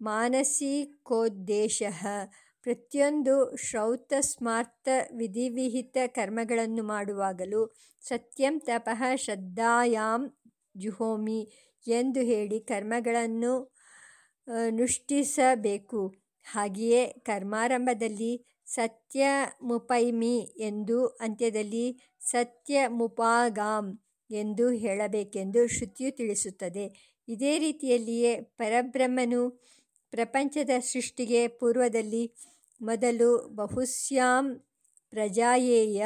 ಮಾನಸಿಕೋದ್ದೇಶ. 0.00 1.78
ಪ್ರತಿಯೊಂದು 2.66 3.34
ಶ್ರೌತಸ್ಮಾರ್ಥ 3.66 4.88
ವಿಧಿವಿಹಿತ 5.16 5.96
ಕರ್ಮಗಳನ್ನು 6.08 6.82
ಮಾಡುವಾಗಲೂ 6.84 7.62
ಸತ್ಯಂ 8.02 8.60
ತಪಃ 8.60 9.02
ಶ್ರದ್ಧಾಯಾಂ 9.16 10.22
ಜುಹೋಮಿ 10.76 11.40
ಎಂದು 11.86 12.20
ಹೇಳಿ 12.20 12.60
ಕರ್ಮಗಳನ್ನು 12.62 13.52
ಅನುಷ್ಠಿಸಬೇಕು 14.48 16.00
ಹಾಗೆಯೇ 16.46 17.02
ಕರ್ಮಾರಂಭದಲ್ಲಿ 17.22 18.32
ಸತ್ಯ 18.66 19.22
ಮುಪೈಮಿ 19.62 20.36
ಎಂದು 20.60 21.06
ಅಂತ್ಯದಲ್ಲಿ 21.20 21.86
ಸತ್ಯ 22.26 22.86
ಮುಪಾಗಾಮ್ 22.98 23.90
ಎಂದು 24.30 24.70
ಹೇಳಬೇಕೆಂದು 24.76 25.68
ಶ್ರುತಿಯು 25.68 26.10
ತಿಳಿಸುತ್ತದೆ. 26.16 26.84
ಇದೇ 27.30 27.52
ರೀತಿಯಲ್ಲಿಯೇ 27.58 28.32
ಪರಬ್ರಹ್ಮನು 28.58 29.42
ಪ್ರಪಂಚದ 30.12 30.72
ಸೃಷ್ಟಿಗೆ 30.92 31.40
ಪೂರ್ವದಲ್ಲಿ 31.60 32.24
ಮೊದಲು 32.80 33.30
ಬಹುಶ್ಯಾಂ 33.54 34.46
ಪ್ರಜಾಯೇಯ 35.12 36.02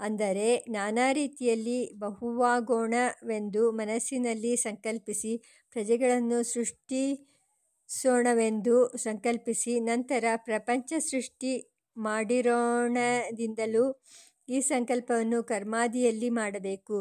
ಅಂದರೆ 0.00 0.48
ನಾನಾ 0.68 1.06
ರೀತಿಯಲ್ಲಿ 1.12 1.78
ಬಹುವಾಗೋಣವೆಂದು 1.98 3.62
ಮನಸ್ಸಿನಲ್ಲಿ 3.72 4.52
ಸಂಕಲ್ಪಿಸಿ 4.56 5.32
ಪ್ರಜೆಗಳನ್ನು 5.76 6.38
ಸೃಷ್ಟಿಸೋಣವೆಂದು 6.52 7.16
ಸಂಕಲ್ಪಿಸಿ 8.98 9.74
ನಂತರ 9.80 10.24
ಪ್ರಪಂಚ 10.44 10.92
ಸೃಷ್ಟಿ 11.10 11.52
ಮಾಡಿರೋಣದಿಂದಲೂ 11.96 13.84
ಈ 14.48 14.58
ಸಂಕಲ್ಪವನ್ನು 14.70 15.40
ಕರ್ಮಾದಿಯಲ್ಲಿ 15.44 16.30
ಮಾಡಬೇಕು. 16.30 16.96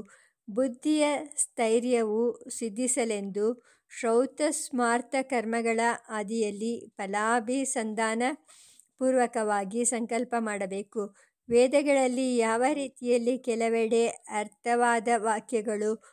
ಬುದ್ಧಿಯ 0.53 1.05
ಸ್ಥೈರ್ಯವು 1.37 2.49
ಸಿದ್ಧಿಸಲೆಂದು 2.49 3.63
ಶ್ರೌತಸ್ಮಾರ್ಥ 3.91 5.15
ಕರ್ಮಗಳ 5.21 5.79
ಆದಿಯಲ್ಲಿ 6.09 6.93
ಫಲಾಭಿಸಂಧಾನ 6.97 8.23
ಪೂರ್ವಕವಾಗಿ 8.99 9.85
ಸಂಕಲ್ಪ 9.85 10.35
ಮಾಡಬೇಕು. 10.39 11.15
ವೇದಗಳಲ್ಲಿ 11.49 12.37
ಯಾವ 12.37 12.63
ರೀತಿಯಲ್ಲಿ 12.73 13.39
ಕೆಲವೆಡೆ 13.39 14.33
ಅರ್ಥವಾದ 14.33 15.07
ವಾಕ್ಯಗಳು 15.17 16.03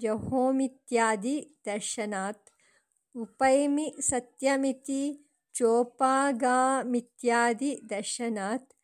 ಜಹೋಮಿತ್ಯಾದಿ 0.00 1.58
ದರ್ಶನಾತ್. 1.66 2.50
ಉಪೈಮಿ 3.16 3.96
ಸತ್ಯಮಿತಿ 4.00 5.28
ಚೋಪಾಗಾಮಿತ್ಯಾದಿ 5.54 7.80
ದರ್ಶನಾತ್. 7.90 8.74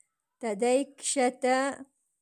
ತದೈಕ್ಷತ 0.41 1.45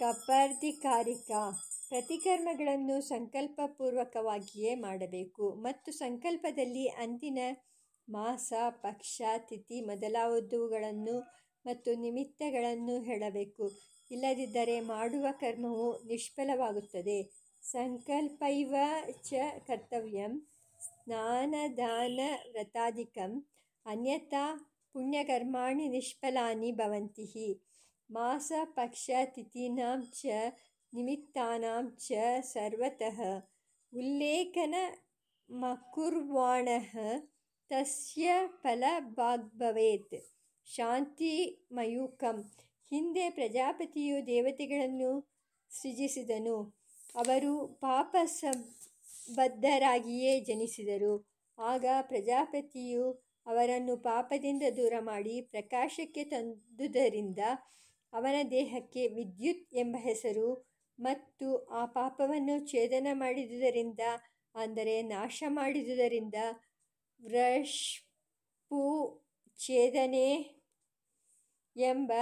ಕಪರ್ದಿಕಾರಿಕ 0.00 1.30
ಪ್ರತಿಕರ್ಮಗಳನ್ನು 1.88 3.00
ಸಂಕಲ್ಪಪೂರ್ವಕವಾಗಿಯೇ 3.00 4.74
ಮಾಡಬೇಕು 4.74 5.54
ಮತ್ತು 5.54 5.92
ಸಂಕಲ್ಪದಲ್ಲಿ 5.92 6.88
ಅಂದಿನ 6.88 7.38
ಮಾಸ, 8.08 8.52
ಪಕ್ಷ, 8.70 9.22
ತಿಥಿ 9.48 9.80
ಮೊದಲಾದವುಗಳನ್ನು 9.80 11.30
ಮತ್ತು 11.66 11.94
ನಿಮಿತ್ತಗಳನ್ನು 11.94 13.02
ಹೇಳಬೇಕು. 13.02 13.70
ಇಲ್ಲದಿದ್ದರೆ 14.10 14.80
ಮಾಡುವ 14.80 15.26
ಕರ್ಮವು 15.30 16.06
ನಿಷ್ಫಲವಾಗುತ್ತದೆ. 16.06 17.32
ಸಂಕಲ್ಪೈವ 17.62 18.74
ಚ 19.22 19.34
ಕರ್ತವ್ಯಂ 19.66 20.46
ಸ್ನಾನದಾನವ್ರತಾದಿಕಂ 20.80 23.46
ಅನ್ಯಥಾ 23.86 24.70
ಪುಣ್ಯಕರ್ಮಾಣಿ 24.92 25.88
ನಿಷ್ಫಲಾನಿ 25.88 26.72
ಭವಂತಿ 26.72 27.60
ಮಾಸಪಕ್ಷತಿಥೀನಾಂ 28.10 30.00
ಚ 30.18 30.26
ನಿಮಿತ್ತಾನಾಂ 30.92 31.84
ಚ 32.06 32.10
ಸರ್ವತಃ 32.52 33.18
ಉಲ್ಲೇಖನಮಕುರ್ವಾಣಃ 33.92 34.90
ತಸ್ಯ 37.70 38.26
फलभाग्भवेत् 38.62 40.16
ಶಾಂತಿಮಯೂಕಂ 40.66 42.38
ಹಿಂದೆ 42.92 43.26
ಪ್ರಜಾಪತಿಯು 43.30 44.16
ದೇವತೆಗಳನ್ನು 44.26 45.10
ಸೃಜಿಸಿದನು। 45.70 46.56
ಅವರು 47.14 47.52
ಪಾಪ 47.80 48.12
ಸಬದ್ಧರಾಗಿಯೇ 48.38 50.32
ಜನಿಸಿದರು। 50.40 51.14
ಆಗ 51.58 51.84
ಪ್ರಜಾಪತಿಯು 52.02 53.06
ಅವರನ್ನು 53.46 53.96
ಪಾಪದಿಂದ 54.02 54.64
ದೂರ 54.76 54.94
ಮಾಡಿ 55.00 55.36
ಪ್ರಕಾಶಕ್ಕೆ 55.50 56.24
ತಂದುದರಿಂದ 56.24 57.40
ಅವನ 58.12 58.36
ದೇಹಕ್ಕೆ 58.50 59.02
ವಿದ್ಯುತ್ 59.08 59.66
ಎಂಬ 59.74 59.96
ಹೆಸರು 59.98 60.48
ಮತ್ತು 60.98 61.48
ಆ 61.72 61.82
ಪಾಪವನ್ನು 61.86 62.56
ಛೇದನ 62.66 63.08
ಮಾಡಿದುದರಿಂದ, 63.12 64.02
ಅಂದರೆ 64.54 65.02
ನಾಶ 65.08 65.42
ಮಾಡಿದುದರಿಂದ 65.48 66.38
ವ್ರಷ್ಪು 67.22 68.80
ಛೇದನೆ 69.58 70.28
ಎಂಬ 71.76 72.12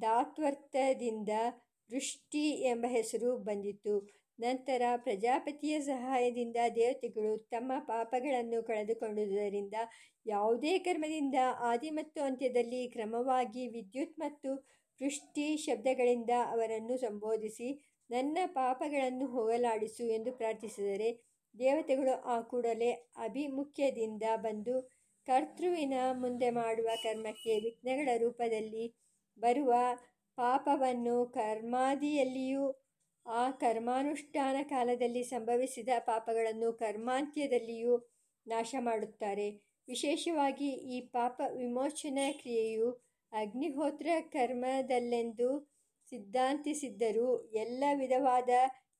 ಧಾತ್ವರ್ಥದಿಂದ 0.00 1.32
ವೃಷ್ಟಿ 1.90 2.44
ಎಂಬ 2.64 2.86
ಹೆಸರು 2.88 3.30
ಬಂದಿತು 3.38 3.94
ನಂತರ 4.38 4.82
ಪ್ರಜಾಪತಿಯ 4.96 5.74
ಸಹಾಯದಿಂದ 5.80 6.56
ದೇವತೆಗಳು 6.74 7.32
ತಮ್ಮ 7.50 7.72
ಪಾಪಗಳನ್ನು 7.86 8.62
ಕಳೆದುಕೊಂಡುದರಿಂದ 8.62 9.76
ಯಾವುದೇ 10.26 10.78
ಕರ್ಮದಿಂದ 10.78 11.38
ಆದಿ 11.62 11.90
ಮತ್ತು 11.90 12.20
ಅಂತ್ಯದಲ್ಲಿ 12.22 12.88
ಕ್ರಮವಾಗಿ 12.88 13.68
ವಿದ್ಯುತ್ 13.68 14.16
ಮತ್ತು 14.18 14.50
ವೃಷ್ಟಿ 15.00 15.56
ಶಬ್ದಗಳಿಂದ 15.56 16.30
ಅವರನ್ನು 16.50 16.96
ಸಂಬೋಧಿಸಿ, 16.96 17.68
ನನ್ನ 18.10 18.38
ಪಾಪಗಳನ್ನು 18.46 19.26
ಹೋಗಲಾಡಿಸು 19.26 20.04
ಎಂದು 20.06 20.32
ಪ್ರಾರ್ಥಿಸಿದರೆ, 20.32 21.10
ದೇವತೆಗಳು 21.54 22.14
ಆ 22.24 22.40
ಕೂಡಲೇ 22.40 22.90
ಅಭಿಮುಖ್ಯದಿಂದ 23.16 24.22
ಬಂದು 24.36 24.74
ಕರ್ತೃವಿನ 25.26 25.94
ಮುಂದೆ 26.12 26.50
ಮಾಡುವ 26.50 26.88
ಕರ್ಮಕ್ಕೆ 27.02 27.54
ವಿಘ್ನಗಳ 27.54 28.08
ರೂಪದಲ್ಲಿ 28.18 28.84
ಬರುವ 29.38 29.72
ಪಾಪವನ್ನು 30.38 31.26
ಕರ್ಮಾದಿಯಲ್ಲಿಯೂ, 31.26 32.66
ಆ 33.26 33.50
ಕರ್ಮಾನುಷ್ಠಾನ 33.50 34.56
ಕಾಲದಲ್ಲಿ 34.62 35.22
ಸಂಭವಿಸಿದ 35.24 35.88
ಪಾಪಗಳನ್ನು 35.98 36.72
ಕರ್ಮಾಂತ್ಯದಲ್ಲಿಯೂ 36.72 37.94
ನಾಶ 38.46 38.74
ಮಾಡುತ್ತಾರೆ 38.80 39.48
ವಿಶೇಷವಾಗಿ 39.88 40.70
ಈ 40.94 41.00
ಪಾಪ 41.00 41.40
ವಿಮೋಚನಾ 41.56 42.32
ಕ್ರಿಯೆಯು 42.32 42.88
ಅಗ್ನಿಹೋತ್ರ 43.32 44.06
ಕರ್ಮದಲ್ಲೆಂದು 44.32 45.48
ಸಿದ್ಧಾಂತಿಸಿದ್ದರೂ 46.12 47.28
ಎಲ್ಲ 47.54 47.84
ವಿಧವಾದ 47.98 48.50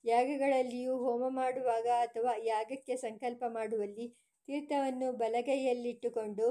ಯಾಗಗಳಲ್ಲಿಯೂ 0.05 0.97
ಹೋಮ 0.97 1.23
ಮಾಡುವಾಗ 1.29 1.87
ಅಥವಾ 2.01 2.33
ಯಾಗಕ್ಕೆ 2.45 2.97
ಸಂಕಲ್ಪ 2.97 3.45
ಮಾಡುವಲ್ಲಿ 3.49 4.07
ತೀರ್ಥವನ್ನು 4.49 5.13
ಬಲಗೈಯಲ್ಲಿಟ್ಟುಕೊಂಡು 5.13 6.47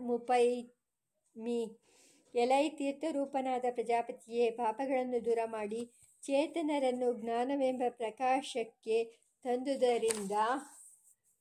ಎಲೈ 2.34 2.70
ತೀರ್ಥರೂಪನಾದ 2.70 3.66
ಪ್ರಜಾಪತಿಯೇ, 3.72 4.50
ಪಾಪಗಳನ್ನು 4.52 5.26
ದೂರ 5.26 5.40
ಮಾಡಿ 5.46 5.82
ಚೇತನರನ್ನು 6.26 7.22
ಜ್ಞಾನವೆಂಬ 7.22 7.84
ಪ್ರಕಾಶಕ್ಕೆ 7.90 8.98
ತಂದುದರಿಂದ 9.46 10.36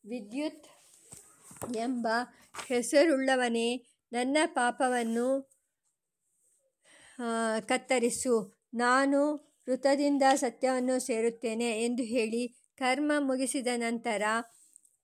ವಿದ್ಯುತ್ 0.05 0.67
ಎಂಬ 1.77 2.07
ಹೆಸರುಳ್ಳವನೇ, 2.69 3.69
ನನ್ನ 4.13 4.39
ಪಾಪವನ್ನು 4.47 5.27
ಕತ್ತರಿಸು. 7.67 8.35
ನಾನು 8.75 9.21
ವೃತದಿಂದ 9.69 10.23
ಸತ್ಯವನ್ನು 10.35 10.99
ಸೇರುತ್ತೇನೆ 11.01 11.85
ಎಂದು 11.85 12.03
ಹೇಳಿ 12.03 12.43
ಕರ್ಮ 12.79 13.13
ಮುಗಿಸಿದ 13.19 13.67
ನಂತರ 13.77 14.23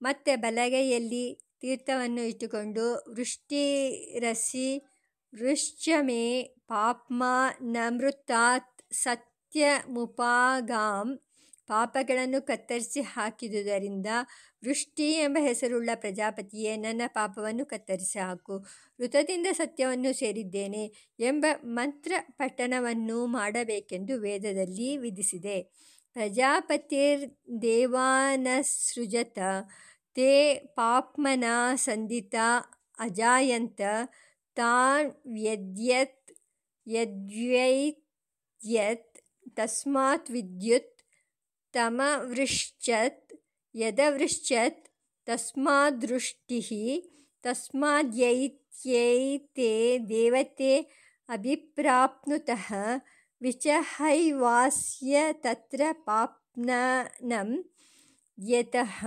ಮತ್ತೆ 0.02 0.36
ಬಲಗೈಯಲ್ಲಿ 0.36 1.24
ತೀರ್ಥವನ್ನು 1.60 2.22
ಇಟ್ಟುಕೊಂಡು 2.22 2.84
ವೃಷ್ಟಿರಸಿ 3.08 4.68
ವೃಶ್ಚಮೇ 5.32 6.24
ಪಾಪ್ಮ 6.68 7.22
ನಮೃತಾತ್ 7.62 8.92
ಸತ್ಯಮುಪಾಗಾಂ 9.50 11.18
ಪಾಪಗಳನ್ನು 11.68 12.46
ಕತ್ತರಿಸಿ 12.46 13.00
ಹಾಕಿದುದರಿಂದ 13.00 14.06
ವೃಷ್ಟಿ 14.64 15.22
ಎಂಬ 15.22 15.36
ಹೆಸರುಳ್ಳ 15.40 15.90
ಪ್ರಜಾಪತಿಯೇ 15.94 16.76
ನನ್ನ 16.76 17.02
ಪಾಪವನ್ನು 17.06 17.66
ಕತ್ತರಿಸಿ 17.66 18.18
ಹಾಕು. 18.18 18.66
ಋತದಿಂದ 19.00 19.46
ಸತ್ಯವನ್ನು 19.52 20.18
ಸೇರಿದ್ದೇನೆ 20.18 21.14
ಎಂಬ 21.20 21.44
ಮಂತ್ರ 21.64 22.12
ಪಠಣವನ್ನು 22.30 23.26
ಮಾಡಬೇಕೆಂದು 23.26 24.20
ವೇದದಲ್ಲಿ 24.20 24.96
ವಿಧಿಸಿದೆ. 24.96 25.72
ಪ್ರಜಾಪತಿರ್ 26.16 27.30
ದೇವಾನಸೃಜತ 27.62 29.38
ತೇ 30.16 30.54
ಪಾಪ್ಮನ 30.76 31.44
ಸಂದಿತ 31.74 32.34
ಅಜಾಯಂತ 32.98 33.80
ತಾನ್ 34.56 35.32
ವ್ಯದ್ಯತ್ 35.32 36.32
ಯದ್ವೈದ್ಯತ್ 36.86 39.09
ತಸ್ಮಾತ್ 39.56 40.30
ವಿದ್ಯುತ್ 40.30 41.02
ತಮವೃಶ್ಚತ್ 41.74 43.32
ಯದವೃಶ್ಚತ್ 43.74 44.86
ತಸ್ಮಾದ್ವೃಷ್ಟಿಃ 45.26 46.68
ತಸ್ಮಾದ್ಯೈತ್ಯೈತೆ 47.44 48.38
ದೇವತೆ 50.08 50.72
ಅಭಿಪ್ರಾಪ್ನುತಃ 51.28 52.66
ವಿಚಹೈವಾಸ್ಯ 53.40 55.18
ತತ್ರ 55.44 55.82
ಪಾಪ್ನನಂ 56.06 57.50
ಯತಃ 58.38 58.98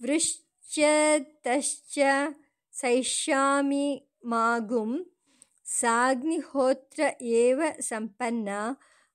ವೃಶ್ಚತಶ್ಚ 0.00 1.98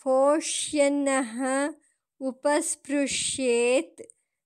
ಫೋಷ್ಯನ್ನಃ 0.03 1.33
ಉಪಸ್ಪೃಶ್ಯೇತ್ 2.21 4.03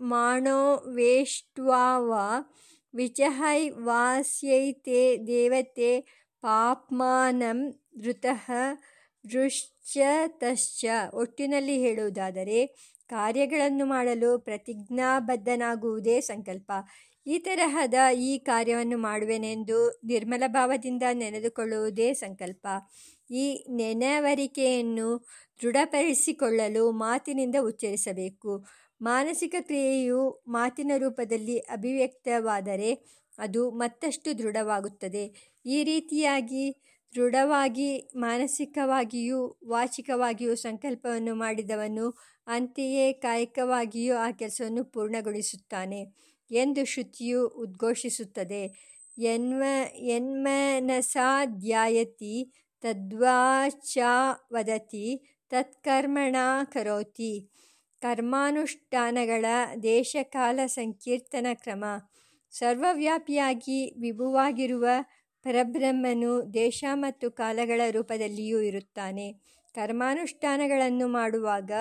ಮೇ 0.00 0.94
ವೇಷ್ಟ್ವಾವ 0.94 2.12
ವಿಚಹೈ 2.94 3.68
ವಾಸ್ಯೈತೆ 3.68 5.16
ದೇವತೆ 5.26 6.00
ಪಾಪ್ಮಾನಂ 6.40 7.80
ಋತಃ 8.02 8.50
ವೃಶ್ಚತಶ್ಚ 9.26 10.84
ಒಟ್ಟಿನಲ್ಲಿ 11.14 11.78
ಹೇಳುವುದಾದರೆ, 11.78 12.66
ಕಾರ್ಯಗಳನ್ನು 13.08 13.86
ಮಾಡಲು 13.86 14.38
ಪ್ರತಿಜ್ಞಾಬದ್ಧನಾಗುವುದೇ 14.38 16.20
ಸಂಕಲ್ಪ. 16.20 16.72
ಈ 17.26 17.38
ತರಹದ 17.38 17.94
ಈ 18.14 18.38
ಕಾರ್ಯವನ್ನು 18.38 18.98
ಮಾಡುವೆನೆಂದು 18.98 20.00
ನಿರ್ಮಲ 20.04 20.42
ಭಾವದಿಂದ 20.46 21.02
ನೆನೆದುಕೊಳ್ಳುವುದೇ 21.12 22.12
ಸಂಕಲ್ಪ. 22.14 22.66
ಈ 23.30 23.66
ನೆನವರಿಕೆಯನ್ನು 23.70 25.26
ದೃಢಪಡಿಸಿಕೊಳ್ಳಲು 25.62 26.90
ಮಾತಿನಿಂದ 26.90 27.54
ಉಚ್ಚರಿಸಬೇಕು. 27.60 28.66
ಮಾನಸಿಕ 29.02 29.54
ಕ್ರಿಯೆಯು 29.60 30.44
ಮಾತಿನ 30.48 30.92
ರೂಪದಲ್ಲಿ 30.96 31.58
ಅಭಿವ್ಯಕ್ತವಾದರೆ 31.58 33.06
ಅದು 33.38 33.70
ಮತ್ತಷ್ಟು 33.70 34.38
ದೃಢವಾಗುತ್ತದೆ. 34.38 35.56
ಈ 35.66 35.84
ರೀತಿಯಾಗಿ 35.84 36.76
ದೃಢವಾಗಿ, 37.14 38.10
ಮಾನಸಿಕವಾಗಿಯೂ 38.16 39.56
ವಾಚಿಕವಾಗಿಯೂ 39.66 40.54
ಸಂಕಲ್ಪವನ್ನು 40.54 41.34
ಮಾಡಿದವನು 41.34 42.14
ಅಂತೆಯೇ 42.46 43.12
ಕಾಯಕವಾಗಿಯೂ 43.12 44.16
ಆ 44.16 44.30
ಕೆಲಸವನ್ನು 44.30 44.84
ಪೂರ್ಣಗೊಳಿಸುತ್ತಾನೆ 44.84 46.06
ಎಂದು 46.50 46.84
ಶ್ರುತಿಯು 46.84 47.48
ಉದ್ಘೋಷಿಸುತ್ತದೆ. 47.48 48.86
ಎನ್ಮ, 49.18 49.62
ಎನ್ಮನಸಾಧ್ಯಾಯತಿ 49.94 52.52
ತದ್ವಾಚಾ 52.82 54.46
ವದತಿ 54.52 55.36
ತತ್ಕರ್ಮಣ 55.50 56.36
ಕರೋತಿ. 56.64 57.50
ಕರ್ಮಾನುಷ್ಠಾನಗಳ 58.02 59.46
ದೇಶಕಾಲ 59.82 60.60
ಸಂಕೀರ್ತನ 60.66 61.46
ಕ್ರಮ. 61.54 61.84
ಸರ್ವವ್ಯಾಪಿಯಾಗಿ 62.52 63.78
ವಿಭುವಾಗಿರುವ 64.00 64.86
ಪರಬ್ರಹ್ಮನು 65.44 66.32
ದೇಶ 66.54 66.84
ಮತ್ತು 66.94 67.30
ಕಾಲಗಳ 67.30 67.80
ರೂಪದಲ್ಲಿಯೂ 67.90 68.60
ಇರುತ್ತಾನೆ. 68.60 69.26
ಕರ್ಮಾನುಷ್ಠಾನಗಳನ್ನು 69.74 71.08
ಮಾಡುವಾಗ 71.08 71.72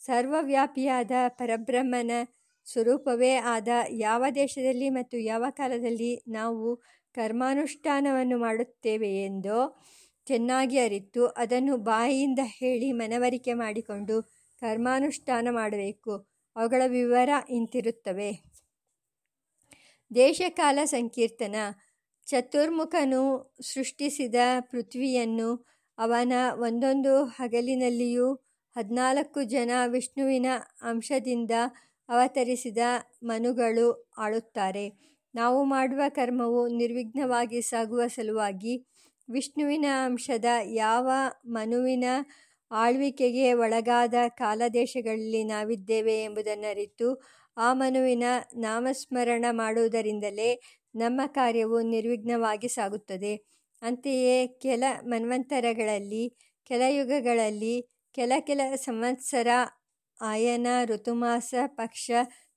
ಸರ್ವವ್ಯಾಪಿಯಾದ 0.00 1.10
ಪರಬ್ರಹ್ಮನ 1.28 2.12
ಸ್ವರೂಪವೇ 2.66 3.32
ಆದ 3.46 3.68
ಯಾವ 3.98 4.24
ದೇಶದಲ್ಲಿ 4.34 4.88
ಮತ್ತು 4.90 5.16
ಯಾವ 5.24 5.44
ಕಾಲದಲ್ಲಿ 5.50 6.22
ನಾವು 6.28 6.66
ಕರ್ಮಾನುಷ್ಠಾನವನ್ನು 7.14 8.38
ಮಾಡುತ್ತೇವೆ 8.38 9.10
ಎಂದು 9.24 9.58
ಚೆನ್ನಾಗಿ 10.26 10.78
ಅರಿತು 10.78 11.22
ಅದನ್ನು 11.36 11.76
ಬಾಯಿಯಿಂದ 11.82 12.42
ಹೇಳಿ 12.58 12.92
ಮನವರಿಕೆ 12.92 13.52
ಮಾಡಿಕೊಂಡು 13.54 14.16
ಕರ್ಮಾನುಷ್ಠಾನ 14.60 15.48
ಮಾಡಬೇಕು. 15.50 16.12
ಅವುಗಳ 16.56 16.82
ವಿವರ 16.86 17.30
ಇಂತಿರುತ್ತವೆ. 17.50 18.30
ದೇಶಕಾಲ 20.14 20.78
ಸಂಕೀರ್ತನ. 20.84 21.56
ಚತುರ್ಮುಖನು 22.26 23.22
ಸೃಷ್ಟಿಸಿದ 23.62 24.34
ಪೃಥ್ವಿಯನ್ನು 24.60 25.66
ಅವನ 25.98 26.32
ಒಂದೊಂದು 26.52 27.24
ಹಗಲಿನಲ್ಲಿಯೂ 27.24 28.34
ಹದಿನಾಲ್ಕು 28.76 29.42
ಜನ 29.42 29.70
ವಿಷ್ಣುವಿನ 29.86 30.46
ಅಂಶದಿಂದ 30.82 31.50
ಅವತರಿಸಿದ 32.08 32.78
ಮನುಗಳು 33.22 34.10
ಆಳುತ್ತಾರೆ. 34.18 34.86
ನಾವು 35.34 35.64
ಮಾಡುವ 35.64 36.02
ಕರ್ಮವು 36.08 36.68
ನಿರ್ವಿಘ್ನವಾಗಿ 36.68 37.62
ಸಾಗುವ 37.62 38.06
ಸಲುವಾಗಿ 38.06 38.74
ವಿಷ್ಣುವಿನ 39.30 39.84
ಅಂಶದ 40.04 40.44
ಯಾವ 40.64 41.10
ಮನುವಿನ 41.46 42.04
ಆಳ್ವಿಕೆಗೆ 42.70 43.52
ಒಳಗಾದ 43.52 44.14
ಕಾಲದೇಶಗಳಲ್ಲಿ 44.28 45.44
ನಾವಿದ್ದೇವೆ 45.44 46.24
ಎಂಬುದನ್ನರಿತು 46.24 47.22
ಆ 47.56 47.72
ಮನುವಿನ 47.72 48.22
ನಾಮಸ್ಮರಣ 48.56 49.44
ಮಾಡುವುದರಿಂದಲೇ 49.50 50.60
ನಮ್ಮ 50.94 51.20
ಕಾರ್ಯವು 51.26 51.80
ನಿರ್ವಿಘ್ನವಾಗಿ 51.80 52.68
ಸಾಗುತ್ತದೆ. 52.68 53.36
ಅಂತೆಯೇ 53.82 54.46
ಕೆಲ 54.46 54.84
ಮನ್ವಂತರಗಳಲ್ಲಿ, 55.00 56.36
ಕೆಲ 56.64 56.82
ಯುಗಗಳಲ್ಲಿ, 56.88 57.88
ಕೆಲ 58.12 58.32
ಕೆಲ 58.40 58.60
ಸಂವತ್ಸರ 58.74 59.48
ಆಯನ, 60.22 60.66
ಋತುಮಾಸ, 60.84 61.54
ಪಕ್ಷ, 61.66 62.10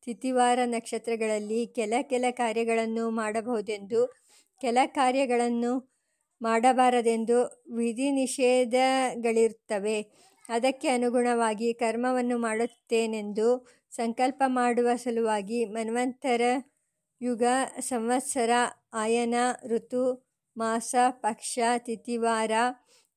ತಿಥಿವಾರ 0.05 0.59
ನಕ್ಷತ್ರಗಳಲ್ಲಿ 0.65 1.67
ಕೆಲ 1.67 1.93
ಕೆಲ 2.01 2.25
ಕಾರ್ಯಗಳನ್ನು 2.31 3.09
ಮಾಡಬಹುದೆಂದು, 3.09 4.07
ಕೆಲ 4.61 4.77
ಕಾರ್ಯಗಳನ್ನು 4.85 5.90
ಮಾಡಬಾರದೆಂದು 6.41 7.65
ವಿಧಿ 7.75 8.11
ನಿಷೇಧಗಳಿರುತ್ತವೆ 8.11 10.01
ಅದಕ್ಕೆ 10.49 10.87
ಅನುಗುಣವಾಗಿ 10.87 11.73
ಕರ್ಮವನ್ನು 11.73 12.37
ಮಾಡುತ್ತೇನೆಂದು 12.37 13.67
ಸಂಕಲ್ಪ 13.91 14.43
ಮಾಡುವ 14.45 14.89
ಸಲುವಾಗಿ 14.95 15.65
ಮನ್ವಂತರ 15.65 16.41
ಯುಗ, 17.21 17.43
ಸಂವತ್ಸರ, 17.79 18.49
ಆಯನ, 18.93 19.35
ಋತು, 19.67 20.31
ಮಾಸ, 20.57 20.95
ಪಕ್ಷ, 21.09 21.59
ತಿಥಿವಾರ 21.77 22.51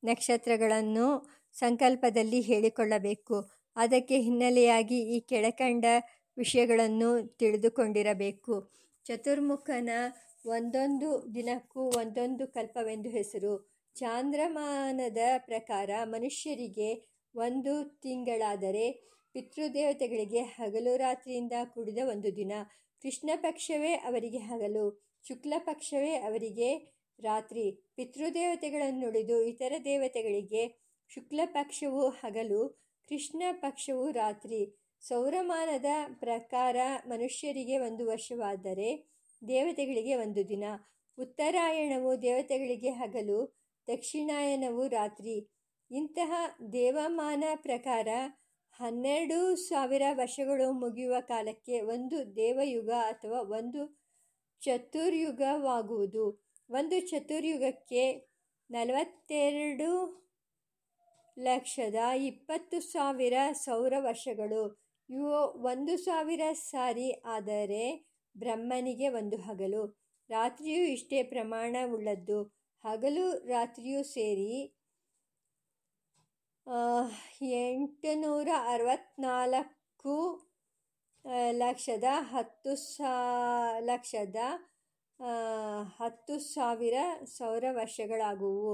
ನಕ್ಷತ್ರಗಳನ್ನು 0.04 1.06
ಸಂಕಲ್ಪದಲ್ಲಿ 1.52 2.40
ಹೇಳಿಕೊಳ್ಳಬೇಕು. 2.40 3.36
ಅದಕ್ಕೆ 3.76 4.20
ಹಿನ್ನೆಲೆಯಾಗಿ 4.20 4.98
ಈ 5.16 5.20
ಕೆಳಕಂಡ 5.20 5.84
ವಿಷಯಗಳನ್ನು 6.36 7.36
ತಿಳಿದುಕೊಂಡಿರಬೇಕು. 7.36 8.72
ಚತುರ್ಮುಖನ 9.04 9.90
ಒಂದೊಂದು 10.44 11.34
ದಿನಕ್ಕೂ 11.34 11.82
ಒಂದೊಂದು 11.82 12.46
ಕಲ್ಪವೆಂದು 12.46 13.08
ಹೆಸರು. 13.08 13.70
ಚಾಂದ್ರಮಾನದ 13.94 15.18
ಪ್ರಕಾರ 15.38 15.90
ಮನುಷ್ಯರಿಗೆ 16.04 17.18
ಒಂದು 17.34 17.84
ತಿಂಗಳಾದರೆ 17.84 18.90
ಪಿತೃದೇವತೆಗಳಿಗೆ 19.32 20.40
ಹಗಲು 20.40 20.96
ರಾತ್ರಿಯಿಂದ 20.96 21.52
ಕೂಡಿದ 21.64 21.98
ಒಂದು 22.08 22.36
ದಿನ. 22.36 22.52
ಕೃಷ್ಣ 23.02 23.30
ಪಕ್ಷವೇ 23.36 23.92
ಅವರಿಗೆ 23.92 24.38
ಹಗಲು, 24.38 25.04
ಶುಕ್ಲ 25.28 25.54
ಪಕ್ಷವೇ 25.58 26.14
ಅವರಿಗೆ 26.14 26.94
ರಾತ್ರಿ. 27.22 27.70
ಪಿತೃದೇವತೆಗಳನ್ನುಳಿದು 27.96 29.42
ಇತರ 29.42 29.72
ದೇವತೆಗಳಿಗೆ 29.84 30.84
ಶುಕ್ಲ 31.08 31.40
ಪಕ್ಷವು 31.44 32.08
ಹಗಲು, 32.08 32.68
ಕೃಷ್ಣ 33.08 33.42
ಪಕ್ಷವು 33.52 34.10
ರಾತ್ರಿ. 34.10 34.90
ಸೌರಮಾನದ 35.00 35.84
ಪ್ರಕಾರ 36.20 36.76
ಮನುಷ್ಯರಿಗೆ 37.06 37.78
ಒಂದು 37.78 38.06
ವರ್ಷವಾದರೆ 38.06 39.13
ದೇವತೆಗಳಿಗೆ 39.48 40.14
ಒಂದು 40.14 40.48
ದಿನ. 40.48 40.64
ಉತ್ತರಾಯಣವು 41.18 42.22
ದೇವತೆಗಳಿಗೆ 42.22 42.90
ಹಗಲು, 42.90 43.56
ದಕ್ಷಿಣಾಯನವು 43.88 44.88
ರಾತ್ರಿ. 44.88 45.50
ಇಂತಹ 45.90 46.32
ದೇವಮಾನ 46.72 47.44
ಪ್ರಕಾರ 47.54 48.08
ಹನ್ನೆರಡು 48.72 49.56
ಸಾವಿರ 49.56 50.02
ವರ್ಷಗಳು 50.12 50.72
ಮುಗಿಯುವ 50.72 51.14
ಕಾಲಕ್ಕೆ 51.20 51.80
ಒಂದು 51.80 52.36
ದೇವಯುಗ 52.36 52.90
ಅಥವಾ 52.90 53.40
ಒಂದು 53.40 54.00
ಚತುರ್ಯುಗವಾಗುವುದು. 54.60 56.44
ಒಂದು 56.70 57.00
ಚತುರ್ಯುಗಕ್ಕೆ 57.00 58.34
ನಲವತ್ತೆರಡು 58.70 60.24
ಲಕ್ಷದ 61.38 61.94
ಇಪ್ಪತ್ತು 62.16 62.80
ಸಾವಿರ 62.80 63.34
ಸೌರ 63.52 63.92
ವರ್ಷಗಳು. 63.98 64.84
ಇವು 65.10 65.32
ಒಂದು 65.62 65.96
ಸಾವಿರ 65.96 66.40
ಸಾರಿ 66.52 67.10
ಆದರೆ 67.10 68.13
ಬ್ರಹ್ಮನಿಗೆ 68.36 69.08
ಒಂದು 69.18 69.36
ಹಗಲು. 69.40 69.82
ರಾತ್ರಿಯೂ 70.30 70.82
ಇಷ್ಟೇ 70.94 71.18
ಪ್ರಮಾಣವುಳ್ಳದ್ದು 71.32 72.38
ಹಗಲು 72.84 73.26
ರಾತ್ರಿಯೂ 73.48 74.00
ಸೇರಿ 74.14 74.50
ಎಂಟುನೂರ 77.58 78.48
ಅರವತ್ತ್ನಾಲ್ಕು 78.66 80.14
ಲಕ್ಷದ 81.60 82.06
ಹತ್ತು 82.32 82.72
ಸಾ, 82.86 83.12
ಲಕ್ಷದ 83.80 84.38
ಹತ್ತು 85.98 86.34
ಸಾವಿರ 86.48 86.96
ಸೌರ 87.36 87.64
ವರ್ಷಗಳಾಗುವು. 87.72 88.72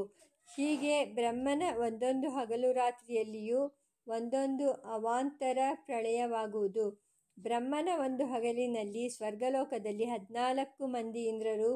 ಹೀಗೆ 0.49 0.95
ಬ್ರಹ್ಮನ 1.15 1.65
ಒಂದೊಂದು 1.79 2.31
ಹಗಲು 2.31 2.73
ರಾತ್ರಿಯಲ್ಲಿಯೂ 2.73 3.61
ಒಂದೊಂದು 4.07 4.67
ಅವಾಂತರ 4.95 5.59
ಪ್ರಳಯವಾಗುವುದು. 5.87 6.87
ಬ್ರಹ್ಮನ 7.43 7.89
ಒಂದು 7.97 8.25
ಹಗಲಿನಲ್ಲಿ 8.27 9.09
ಸ್ವರ್ಗಲೋಕದಲ್ಲಿ 9.09 10.05
ಹದಿನಾಲ್ಕು 10.05 10.87
ಮಂದಿ 10.87 11.23
ಇಂದ್ರರು, 11.25 11.71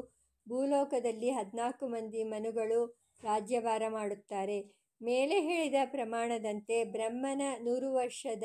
ಭೂಲೋಕದಲ್ಲಿ 0.49 1.29
ಹದಿನಾಲ್ಕು 1.31 1.87
ಮಂದಿ 1.87 2.23
ಮನುಗಳು 2.23 2.79
ರಾಜ್ಯಭಾರ 3.23 3.83
ಮಾಡುತ್ತಾರೆ. 3.89 4.57
ಮೇಲೆ 5.01 5.41
ಹೇಳಿದ 5.41 5.75
ಪ್ರಮಾಣದಂತೆ 5.85 6.83
ಬ್ರಹ್ಮನ 6.83 7.41
ನೂರು 7.61 7.93
ವರ್ಷದ 7.93 8.43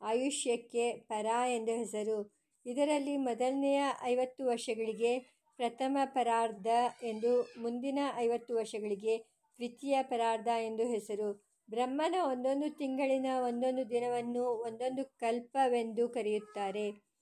ಆಯುಷ್ಯಕ್ಕೆ 0.00 0.92
ಪರ 1.08 1.26
ಎಂದು 1.48 1.72
ಹೆಸರು. 1.72 2.18
ಇದರಲ್ಲಿ 2.66 3.16
ಮೊದಲನೆಯ 3.16 3.82
ಐವತ್ತು 4.02 4.46
ವರ್ಷಗಳಿಗೆ 4.46 5.12
ಪ್ರಥಮ 5.58 5.98
ಪರಾರ್ಧ 6.04 6.66
ಎಂದು 7.02 7.32
ಮುಂದಿನ 7.58 7.98
ಐವತ್ತು 8.16 8.56
ವರ್ಷಗಳಿಗೆ 8.56 9.16
ದ್ವಿತೀಯ 9.58 9.96
ಪರಾರ್ಧ 10.02 10.48
ಎಂದು 10.62 10.84
ಹೆಸರು. 10.88 11.28
ಬ್ರಹ್ಮನ 11.70 12.14
ಒಂದೊಂದು 12.22 12.70
ತಿಂಗಳಿನ 12.70 13.26
ಒಂದೊಂದು 13.38 13.90
ದಿನವನ್ನು 13.90 14.42
ಒಂದೊಂದು 14.42 15.04
ಕಲ್ಪವೆಂದು 15.04 16.08
ಕರೆಯುತ್ತಾರೆ. 16.08 17.12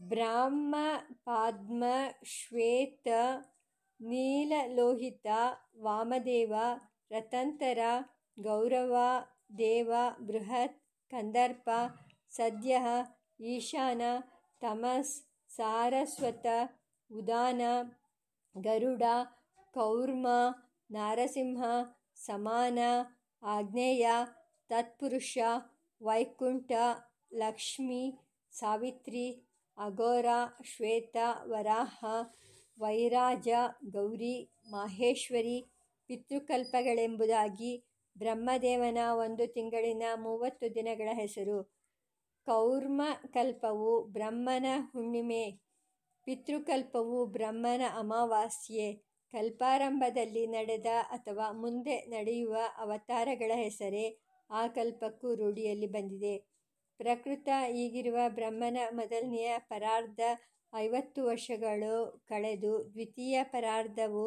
ಬ್ರಾಹ್ಮ, 0.00 0.74
ಪದ್ಮ, 1.24 1.84
ಶ್ವೇತ, 2.24 3.08
ನೀಲಲೋಹಿತ, 4.00 5.26
ವಾಮದೇವ, 5.78 6.54
ರತಂತರ, 7.10 7.78
ಗೌರವ, 8.40 8.94
ದೇವ, 9.58 9.92
ಬೃಹತ್, 10.26 10.80
ಕಂದರ್ಪ 11.10 11.70
ಸದ್ಯ 12.30 12.80
ಈಶಾನ, 13.40 14.02
ತಮಸ್, 14.60 15.14
ಸಾರಸ್ವತ, 15.48 16.46
ಉದಾನ, 17.10 17.62
ಗರುಡ, 18.56 19.02
ಕೌರ್ಮ, 19.74 20.26
ನಾರಸಿಂಹ, 20.90 21.62
ಸಮಾನ 22.16 22.78
ಆಗ್ನೇಯ 23.44 24.06
ತತ್ಪುರುಷ 24.70 25.38
ವೈಕುಂಠ 26.00 26.72
ಲಕ್ಷ್ಮಿ 27.34 28.04
ಸಾವಿತ್ರಿ 28.52 29.26
ಅಗೋರ 29.78 30.26
ಶ್ವೇತ 30.64 31.16
ವರಾಹ 31.42 32.04
ವೈರಾಜ 32.78 33.48
ಗೌರಿ 33.90 34.36
ಮಾಹೇಶ್ವರಿ 34.70 35.58
ಪಿತೃಕಲ್ಪಗಳೆಂಬುದಾಗಿ 36.06 37.72
ಬ್ರಹ್ಮದೇವನ 38.16 38.98
ಒಂದು 39.12 39.52
ತಿಂಗಳಿನ 39.52 40.02
ಮೂವತ್ತು 40.14 40.74
ದಿನಗಳ 40.74 41.08
ಹೆಸರು. 41.12 41.58
ಕೌರ್ಮ 42.46 43.02
ಕಲ್ಪವು 43.32 43.92
ಬ್ರಹ್ಮನ 44.06 44.66
ಹುಣ್ಣಿಮೆ, 44.92 45.44
ಪಿತೃಕಲ್ಪವು 46.26 47.26
ಬ್ರಹ್ಮನ 47.26 47.82
ಅಮಾವಾಸ್ಯೆ 47.98 49.13
ಕಲ್ಪಾರಂಭದಲ್ಲಿ 49.34 50.44
ನಡೆದ 50.46 50.90
ಅಥವಾ 51.10 51.46
ಮುಂದೆ 51.52 51.96
ನಡೆಯುವ 52.08 52.56
ಅವತಾರಗಳ 52.78 53.52
ಹೆಸರೇ 53.56 54.06
ಆ 54.50 54.62
ಕಲ್ಪಕ್ಕೂ 54.66 55.28
ರೂಢಿಯಲ್ಲಿ 55.34 55.86
ಬಂದಿದೆ. 55.86 56.34
ಪ್ರಕೃತ 57.00 57.48
ಈಗಿರುವ 57.74 58.18
ಬ್ರಹ್ಮನ 58.28 58.78
ಮೊದಲನೆಯ 58.90 59.52
ಪರಾರ್ಧ 59.70 60.20
ಐವತ್ತು 60.72 61.20
ವರ್ಷಗಳು 61.24 61.94
ಕಳೆದು 62.28 62.72
ದ್ವಿತೀಯ 62.92 63.36
ಪರಾರ್ಧವು 63.44 64.26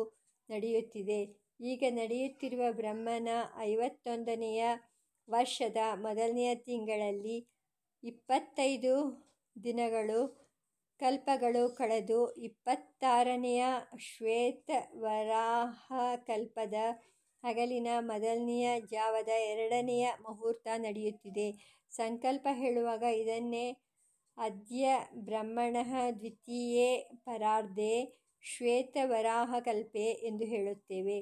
ನಡೆಯುತ್ತಿದೆ. 0.50 1.22
ಈಗ 1.62 1.84
ನಡೆಯುತ್ತಿರುವ 1.92 2.64
ಬ್ರಹ್ಮನ 2.72 3.30
ಐವತ್ತೊಂದನೆಯ 3.62 4.64
ವರ್ಷದ 5.28 5.80
ಮೊದಲನೆಯ 5.98 6.52
ತಿಂಗಳಲ್ಲಿ 6.68 7.38
ಇಪ್ಪತ್ತೈದು 8.04 8.94
ದಿನಗಳು 9.56 10.20
ಕಲ್ಪಗಳು 11.00 11.70
ಕಳೆದು 11.70 12.20
ಇಪ್ಪತ್ತಾರನೆಯ 12.40 13.64
ಶ್ವೇತವರಾಹಕಲ್ಪದ 14.00 14.98
ಹಗಲಿನ 17.44 17.88
ಮೊದಲನೆಯ 18.02 18.68
ಜಾವದ 18.92 19.32
ಎರಡನೆಯ 19.52 20.06
ಮುಹೂರ್ತ 20.22 20.68
ನಡೆಯುತ್ತಿದೆ. 20.78 21.48
ಸಂಕಲ್ಪ 21.92 22.48
ಹೇಳುವಾಗ 22.54 23.04
ಇದನ್ನೇ 23.16 23.66
ಅದ್ಯ 24.38 24.88
ಬ್ರಹ್ಮಣಃ 25.28 25.92
ದ್ವಿತೀಯೇ 26.20 26.90
ಪರಾರ್ಧೇ 27.26 27.94
ಶ್ವೇತವರಾಹಕಲ್ಪೆ 28.44 30.06
ಎಂದು 30.30 30.46
ಹೇಳುತ್ತೇವೆ. 30.46 31.18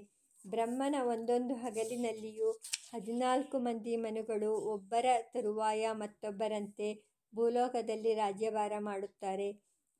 ಬ್ರಹ್ಮನ 0.45 0.95
ಒಂದೊಂದು 1.07 1.53
ಹಗಲಿನಲ್ಲಿಯೂ 1.55 2.49
ಹದಿನಾಲ್ಕು 2.93 3.59
ಮಂದಿ 3.59 3.95
ಮನುಗಳು 3.97 4.51
ಒಬ್ಬರ 4.73 5.05
ತರುವಾಯ 5.33 5.85
ಮತ್ತೊಬ್ಬರಂತೆ 5.93 6.89
ಭೂಲೋಕದಲ್ಲಿ 7.33 8.13
ರಾಜ್ಯಭಾರ 8.13 8.73
ಮಾಡುತ್ತಾರೆ. 8.79 9.47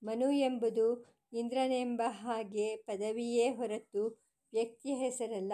ಮನು 0.05 0.31
ಎಂಬುದು 0.31 1.15
ಇಂದ್ರನೆಂಬ 1.33 2.01
ಹಾಗೆ 2.05 2.75
ಪದವಿಯೇ 2.75 3.49
ಹೊರತು 3.49 4.25
ವ್ಯಕ್ತಿಯ 4.53 4.95
ಹೆಸರಲ್ಲ. 4.95 5.53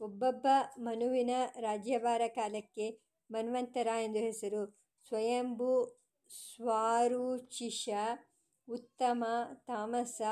ಒಬ್ಬೊಬ್ಬ 0.00 0.46
ಮನುವಿನ 0.78 1.30
ರಾಜ್ಯಭಾರ 1.60 2.22
ಕಾಲಕ್ಕೆ 2.28 3.08
ಮನ್ವಂತರ 3.30 3.86
ಎಂದು 4.02 4.18
ಹೆಸರು. 4.18 4.80
ಸ್ವಯಂಭು, 5.08 6.00
ಸ್ವಾರೂಚಿಷ, 6.28 7.88
ಉತ್ತಮ, 8.68 9.24
ತಾಮಸ, 9.66 10.22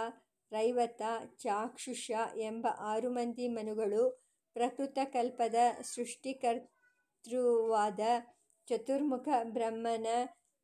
ರೈವತ, 0.51 1.03
ಚಾಕ್ಷುಷ 1.37 2.11
ಎಂಬ 2.37 2.67
ಆರು 2.79 3.11
ಮಂದಿ 3.11 3.49
ಮನುಗಳು 3.49 4.27
ಪ್ರಕೃತ 4.53 4.99
ಕಲ್ಪದ 5.05 5.55
ಸೃಷ್ಟಿಕರ್ತೃವಾದ 5.83 8.01
ಚತುರ್ಮುಖ 8.67 9.29
ಬ್ರಹ್ಮನ 9.45 10.07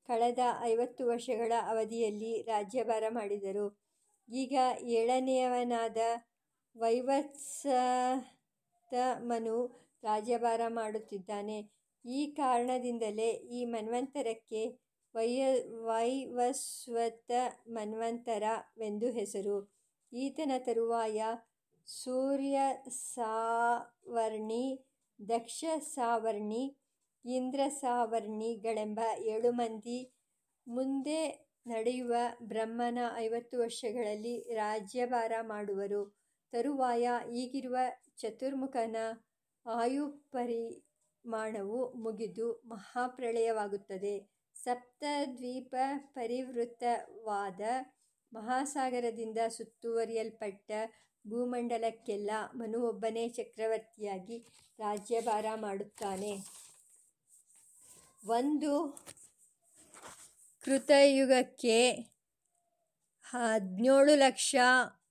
ಕಳೆದ 0.08 0.38
ಐವತ್ತು 0.62 1.06
ವರ್ಷಗಳ 1.06 1.52
ಅವಧಿಯಲ್ಲಿ 1.68 2.42
ರಾಜ್ಯಭಾರ 2.42 3.04
ಮಾಡಿದರು. 3.08 3.82
ಈಗ 4.28 4.56
ಏಳನೆಯವನಾದ 4.82 5.96
ವೈವಸ್ವತ 6.76 8.94
ಮನು 9.22 9.82
ರಾಜ್ಯಭಾರ 10.02 10.60
ಮಾಡುತ್ತಿದ್ದಾನೆ. 10.68 11.82
ಈ 12.04 12.26
ಕಾರಣದಿಂದಲೇ 12.26 13.30
ಈ 13.30 13.64
ಮನ್ವಂತರಕ್ಕೆ 13.64 14.82
ವೈಯ, 15.14 15.46
ವೈವಸ್ವತ 15.84 17.30
ಮನ್ವಂತರ 17.66 18.42
ವೆಂದು 18.78 19.10
ಹೆಸರು. 19.10 19.72
ಈತನ 20.12 20.52
ತರುವಾಯ 20.58 21.22
ಸೂರ್ಯ 21.86 22.60
ಸಾವರ್ಣಿ 22.88 24.86
ದಕ್ಷ 25.28 25.64
ಸಾವರ್ಣಿ 25.94 26.81
ಇಂದ್ರ 27.24 27.60
ಸಾವರ್ಣಿ 27.68 28.54
ಗಳೆಂಬ 28.54 29.00
ಏಳು 29.24 29.52
ಮಂದಿ 29.52 30.12
ಮುಂದೆ 30.66 31.50
ನಡೆಯುವ 31.66 32.14
ಬ್ರಹ್ಮನ 32.42 32.98
ಐವತ್ತು 33.16 33.58
ವರ್ಷಗಳಲ್ಲಿ 33.58 34.54
ರಾಜ್ಯಭಾರ 34.54 35.32
ಮಾಡುವರು. 35.42 36.18
ತರುವಾಯ 36.52 37.10
ಈಗಿರುವ 37.32 37.76
ಚತುರ್ಮುಖನ 38.18 38.96
ಆಯುಪರಿಮಾಣವು 39.66 41.94
ಮುಗಿದು 41.94 42.62
ಮಹಾಪ್ರಳಯವಾಗುತ್ತದೆ. 42.66 44.42
ಸಪ್ತದ್ವೀಪ 44.56 45.74
ಪರಿವೃತ್ತವಾದ 46.14 47.60
ಮಹಾಸಾಗರದಿಂದ 48.32 49.38
ಸುತ್ತುವರಿಯಲ್ಪಟ್ಟ 49.48 50.72
ಭೂಮಂಡಲಕ್ಕೆಲ್ಲ 51.26 52.30
ಮನು 52.54 52.88
ಒಬ್ಬನೇ 52.88 53.28
ಚಕ್ರವರ್ತಿಯಾಗಿ 53.28 54.46
ರಾಜ್ಯಭಾರ 54.78 55.46
ಮಾಡುತ್ತಾನೆ. 55.56 56.61
ಒಂದು 58.24 58.72
ಕೃತಯುಗಕ್ಕೆ 60.64 61.78
ಹದಿನೇಳು 63.24 64.14
ಲಕ್ಷ 64.14 64.54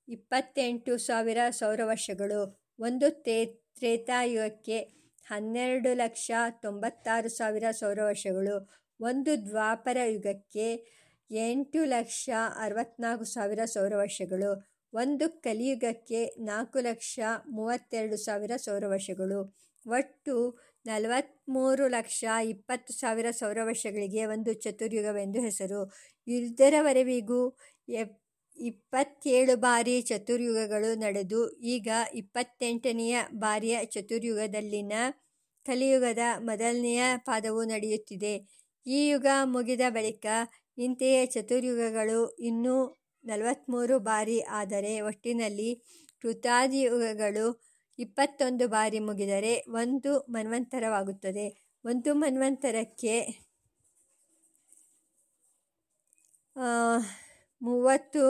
ಇಪ್ಪತ್ತೆಂಟು 0.08 0.93
ಸಾವಿರ 0.97 1.38
ಸೌರವರ್ಷಗಳು. 1.50 2.41
ಒಂದು 2.80 3.08
ತೇ 3.10 3.38
ತ್ರೇತಾಯುಗಕ್ಕೆ 3.78 4.78
ಹನ್ನೆರಡು 5.26 5.93
ಲಕ್ಷ 5.93 6.32
ತೊಂಬತ್ತಾರು 6.62 7.30
ಸಾವಿರ 7.30 7.65
ಸೌರವರ್ಷಗಳು. 7.71 8.56
ಒಂದು 9.00 9.32
ದ್ವಾಪರ 9.50 9.97
ಯುಗಕ್ಕೆ 10.13 10.67
ಎಂಟು 11.32 11.86
ಲಕ್ಷ 11.86 12.30
ಅರವತ್ನಾಲ್ಕು 12.60 13.26
ಸಾವಿರ 13.26 13.65
ಸೌರವರ್ಷಗಳು. 13.65 14.52
ಒಂದು 14.93 15.26
ಕಲಿಯುಗಕ್ಕೆ 15.43 16.21
ನಾಲ್ಕು 16.39 16.80
ಲಕ್ಷ 16.80 17.19
ಮೂವತ್ತೆರಡು 17.50 18.17
ಸಾವಿರ 18.17 18.52
ಸೌರವರ್ಷಗಳು. 18.58 19.39
ಒಟ್ಟು 19.86 20.36
ನಲವತ್ಮೂರು 20.85 21.85
ಲಕ್ಷ 21.87 22.19
ಇಪ್ಪತ್ತು 22.49 22.91
ಸಾವಿರ 22.93 23.27
ಸೌರವರ್ಷಗಳಿಗೆ 23.31 24.21
ಒಂದು 24.25 24.51
ಚತುರ್ಯುಗವೆಂದು 24.53 25.39
ಹೆಸರು. 25.41 25.81
ಇದರವರೆವಿಗೂ 26.27 27.41
ಇಪ್ಪತ್ತೇಳು 28.57 29.53
ಬಾರಿ 29.57 29.95
ಚತುರ್ಯುಗಗಳು 30.01 30.89
ನಡೆದು, 30.99 31.41
ಈಗ 31.65 31.87
ಇಪ್ಪತ್ತೆಂಟನೆಯ 32.13 33.15
ಬಾರಿಯ 33.35 33.77
ಚತುರ್ಯುಗದಲ್ಲಿನ 33.85 34.93
ಕಲಿಯುಗದ 35.65 36.23
ಮೊದಲನೆಯ 36.39 37.01
ಪಾದವು 37.25 37.63
ನಡೆಯುತ್ತಿದೆ. 37.63 38.33
ಈ 38.85 38.99
ಯುಗ 39.09 39.27
ಮುಗಿದ 39.45 39.85
ಬಳಿಕ 39.89 40.25
ಇಂತೆಯೇ 40.77 41.21
ಚತುರ್ಯುಗಗಳು 41.25 42.19
ಇನ್ನೂ 42.41 42.75
ನಲವತ್ತ್ಮೂರು 43.23 43.97
ಬಾರಿ 44.01 44.37
ಆದರೆ, 44.59 44.93
ಒಟ್ಟಿನಲ್ಲಿ 45.01 45.69
ಕೃತಾದಿಯುಗಗಳು 46.23 47.45
ಇಪ್ಪತ್ತೊಂದು 47.99 48.65
ಬಾರಿ 48.67 48.99
ಮುಗಿದರೆ 48.99 49.54
ಒಂದು 49.73 50.12
ಮನ್ವಂತರವಾಗುತ್ತದೆ. 50.30 51.47
ಒಂದು 51.86 52.12
ಮನ್ವಂತರಕ್ಕೆ 52.13 53.15
ಮೂವತ್ತು 57.62 58.23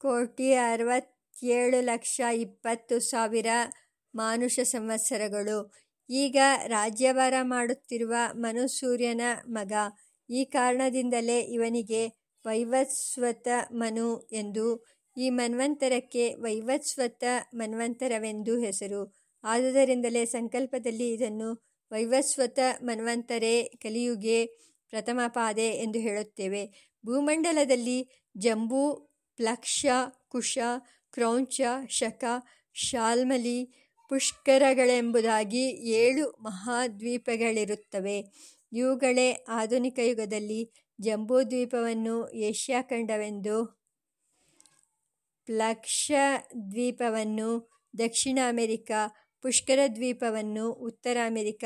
ಕೋಟಿ 0.00 0.48
ಅರವತ್ತೇಳು 0.64 1.78
ಲಕ್ಷ 1.82 2.20
ಇಪ್ಪತ್ತು 2.36 2.96
ಸಾವಿರ 3.10 3.50
ಮಾನುಷ 4.14 4.56
ಸಂವತ್ಸರಗಳು. 4.72 5.58
ಈಗ 6.10 6.36
ರಾಜ್ಯಭಾರ 6.66 7.34
ಮಾಡುತ್ತಿರುವ 7.42 8.14
ಮನುಸೂರ್ಯನ 8.36 9.24
ಮಗ. 9.48 9.72
ಈ 10.28 10.44
ಕಾರಣದಿಂದಲೇ 10.56 11.38
ಇವನಿಗೆ 11.56 12.02
ವೈವಸ್ವತ 12.44 13.48
ಮನು 13.72 14.08
ಎಂದೂ 14.32 14.66
ಈ 15.16 15.30
ಮನ್ವಂತರಕ್ಕೆ 15.30 16.34
ವೈವಸ್ವತ 16.34 17.24
ಮನ್ವಂತರವೆಂದು 17.54 18.58
ಹೆಸರು. 18.58 19.14
ಆದುದರಿಂದಲೇ 19.44 20.24
ಸಂಕಲ್ಪದಲ್ಲಿ 20.24 21.12
ಇದನ್ನು 21.12 21.64
ವೈವಸ್ವತ 21.92 22.58
ಮನ್ವಂತರೇ 22.82 23.78
ಪ್ರಥಮ 24.90 25.20
ಪಾದೆ 25.28 25.66
ಎಂದು 25.66 25.98
ಹೇಳುತ್ತೇವೆ. 25.98 26.92
ಭೂಮಂಡಲದಲ್ಲಿ 27.06 28.28
ಜಂಬೂ, 28.36 28.94
ಪ್ಲಕ್ಷ, 29.36 29.86
ಕುಶ, 30.28 30.58
ಕ್ರೌಂಚ, 31.12 31.60
ಶಕ, 31.88 32.24
ಶಾಲ್ಮಲಿ, 32.74 33.64
ಪುಷ್ಕರಗಳೆಂಬುದಾಗಿ 34.08 35.64
ಏಳು 35.90 36.30
ಮಹಾದ್ವೀಪಗಳಿರುತ್ತವೆ. 36.30 38.24
ಇವುಗಳೇ 38.72 39.44
ಆಧುನಿಕ 39.48 39.98
ಯುಗದಲ್ಲಿ 39.98 40.72
ಜಂಬೂದ್ವೀಪವನ್ನು 41.00 42.30
ಏಷ್ಯಾಖಂಡವೆಂದೂ 42.30 43.81
ಪ್ಲಕ್ಷದ್ವೀಪವನ್ನು 45.52 47.48
ದಕ್ಷಿಣ 47.98 48.38
ಅಮೆರಿಕ 48.48 48.90
ಪುಷ್ಕರದ್ವೀಪವನ್ನು 49.42 50.70
ಉತ್ತರ 50.72 51.16
ಅಮೆರಿಕ 51.26 51.64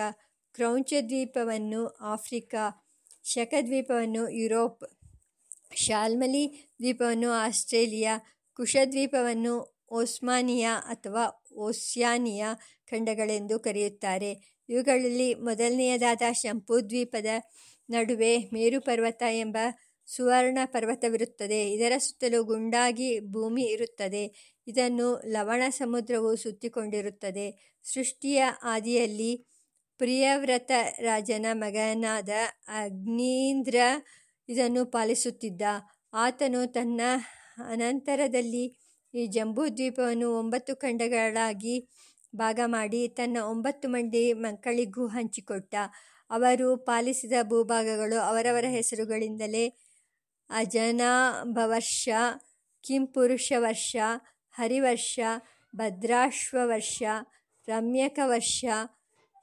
ಕ್ರೌಂಚದ್ವೀಪವನ್ನು 0.55 1.87
ಆಫ್ರಿಕಾ 1.87 2.65
ಶಕದ್ವೀಪವನ್ನು 3.25 4.29
ಯುರೋಪ್, 4.29 4.85
ಶಾಲ್ಮಲಿ 5.75 6.69
ದ್ವೀಪವನ್ನು 6.79 7.31
ಆಸ್ಟ್ರೇಲಿಯಾ 7.31 8.19
ಕುಶದ್ವೀಪವನ್ನು 8.57 9.85
ಓಸ್ಮಾನಿಯಾ 9.93 10.73
ಅಥವಾ 10.75 11.45
ಓಸ್ಯಾನಿಯಾ 11.55 12.55
ಖಂಡಗಳೆಂದು 12.87 13.61
ಕರೆಯುತ್ತಾರೆ. 13.61 14.63
ಇವುಗಳಲ್ಲಿ 14.69 15.35
ಮೊದಲನೆಯದಾದ 15.35 16.23
ಶಂಪು 16.33 16.91
ದ್ವೀಪದ 16.91 17.27
ನಡುವೆ 17.91 18.39
ಮೇರುಪರ್ವತ 18.53 19.23
ಎಂಬ 19.31 19.57
ಸುವರ್ಣಪರ್ವತವಿರುತ್ತದೆ. 20.07 21.73
ಇದರ 21.73 21.93
ಸುತ್ತಲೂ 21.99 22.45
ಗುಂಡಾಗಿ 22.45 23.21
ಭೂಮಿ 23.21 23.63
ಇರುತ್ತದೆ. 23.63 24.57
ಇದನ್ನು 24.67 25.23
ಲವಣ 25.27 25.63
ಸಮುದ್ರವು 25.69 26.37
ಸುತ್ತಿಕೊಂಡಿರುತ್ತದೆ. 26.37 27.79
ಸೃಷ್ಟಿಯ 27.85 28.45
ಆದಿಯಲ್ಲಿ 28.63 29.47
ಪ್ರಿಯವ್ರತ 29.99 30.71
ರಾಜನ 30.99 31.47
ಮಗನಾದ 31.53 32.29
ಅಗ್ನೀಂದ್ರ 32.69 33.77
ಇದನ್ನು 34.49 34.87
ಪಾಲಿಸುತ್ತಿದ್ದ. 34.87 35.63
ಆತನು 36.15 36.73
ತನ್ನ 36.73 37.01
ಅನಂತರದಲ್ಲಿ 37.69 38.65
ಈ 39.15 39.27
ಜಂಬೂದ್ವೀಪವನ್ನು 39.27 40.39
ಒಂಬತ್ತು 40.39 40.77
ಖಂಡಗಳಾಗಿ 40.77 41.89
ಭಾಗ 42.37 42.61
ಮಾಡಿ 42.67 43.09
ತನ್ನ 43.09 43.37
ಒಂಬತ್ತು 43.45 43.89
ಮಂದಿ 43.89 44.33
ಮಕ್ಕಳಿಗೂ 44.33 45.07
ಹಂಚಿಕೊಟ್ಟ. 45.07 45.75
ಅವರು 46.31 46.77
ಪಾಲಿಸಿದ 46.77 47.33
ಭೂಭಾಗಗಳು 47.43 48.21
ಅವರವರ 48.21 48.65
ಹೆಸರುಗಳಿಂದಲೇ 48.69 49.86
ಅಜನಾಭವರ್ಷ 50.51 52.09
ಕಿಂಪುರುಷವರ್ಷ 52.85 53.97
ಹರಿವರ್ಷ 54.55 55.21
ಭದ್ರಾಶ್ವವರ್ಷ 55.75 57.03
ರಮ್ಯಕವರ್ಷ 57.69 58.65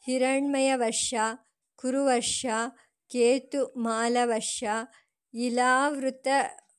ಹಿರಣ್ಮಯವರ್ಷ 0.06 1.14
ಕುರುವರ್ಷ 1.76 2.46
ಕೇತುಮಾಲವರ್ಷ 3.12 4.64
ಇಲಾವೃತ 5.34 6.28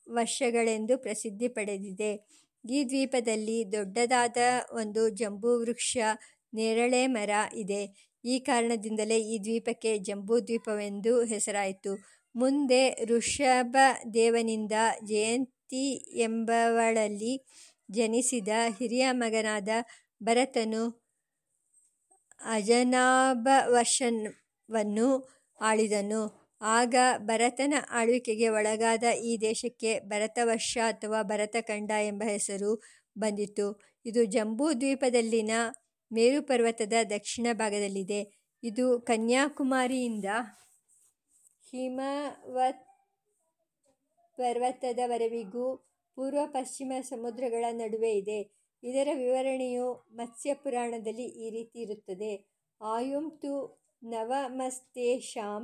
ವರ್ಷಗಳೆಂದು 0.09 0.97
ಪ್ರಸಿದ್ಧಿ 0.97 1.47
ಪಡೆದಿದೆ. 1.47 2.11
ಈ 2.69 2.83
ದ್ವೀಪದಲ್ಲಿ 2.83 3.71
ದೊಡ್ಡದಾದ 3.71 4.37
ಒಂದು 4.71 5.09
ಜಂಬೂ 5.09 5.59
ವೃಕ್ಷ 5.59 5.97
ನೇರಳೆ 6.53 7.07
ಮರ 7.07 7.29
ಇದೆ. 7.53 7.81
ಈ 8.25 8.39
ಕಾರಣದಿಂದಲೇ 8.39 9.17
ಈ 9.33 9.39
ದ್ವೀಪಕ್ಕೆ 9.43 9.97
ಜಂಬೂ 9.99 10.39
ದ್ವೀಪವೆಂದು 10.39 11.23
ಹೆಸರಾಯಿತು. 11.23 11.93
ಮುಂದೆ 12.35 13.05
ಋಷಭದೇವನಿಂದ 13.05 14.71
ಜಯಂತಿ 15.03 16.15
ಎಂಬವಳಲ್ಲಿ 16.19 17.45
ಜನಿಸಿದ 17.91 18.47
ಹಿರಿಯ 18.79 19.07
ಮಗನಾದ 19.11 19.69
ಭರತನು 20.23 21.05
ಅಜನಾಭವರ್ಷವನ್ನು 22.45 25.35
ಆಳಿದನು. 25.61 26.45
ಆಗ 26.61 26.95
ಭರತನ 27.17 27.73
ಆಳ್ವಿಕೆಗೆ 27.91 28.49
ಒಳಗಾದ 28.49 29.03
ಈ 29.03 29.37
ದೇಶಕ್ಕೆ 29.41 29.99
ಭರತವರ್ಷ 29.99 30.77
ಅಥವಾ 30.87 31.21
ಭರತಖಂಡ 31.21 31.91
ಎಂಬ 32.07 32.23
ಹೆಸರು 32.27 32.83
ಬಂದಿತು. 33.17 33.81
ಇದು 34.05 34.25
ಜಂಬೂ 34.25 34.73
ದ್ವೀಪದಲ್ಲಿನ 34.73 35.51
ಮೇರುಪರ್ವತದ 36.11 36.93
ದಕ್ಷಿಣ 37.09 37.47
ಭಾಗದಲ್ಲಿದೆ. 37.53 38.51
ಇದು 38.63 38.99
ಕನ್ಯಾಕುಮಾರಿಯಿಂದ 38.99 40.25
ಹಿಮವತ್ 41.75 42.83
ಪರ್ವತದವರೆವಿಗೂ 44.37 45.65
ಪೂರ್ವ 46.17 46.41
ಪಶ್ಚಿಮ 46.45 46.91
ಸಮುದ್ರಗಳ 47.01 47.65
ನಡುವೆ 47.73 48.11
ಇದೆ. 48.11 48.39
ಇದರ 48.83 49.09
ವಿವರಣೆಯು 49.13 49.87
ಮತ್ಸ್ಯ 50.11 50.53
ಪುರಾಣದಲ್ಲಿ 50.53 51.27
ಈ 51.43 51.49
ರೀತಿ 51.49 51.77
ಇರುತ್ತದೆ. 51.79 52.33
ಆಯುಂ 52.81 53.25
ತು 53.41 53.53
ನವಮಸ್ತೇಷಾಂ 54.03 55.63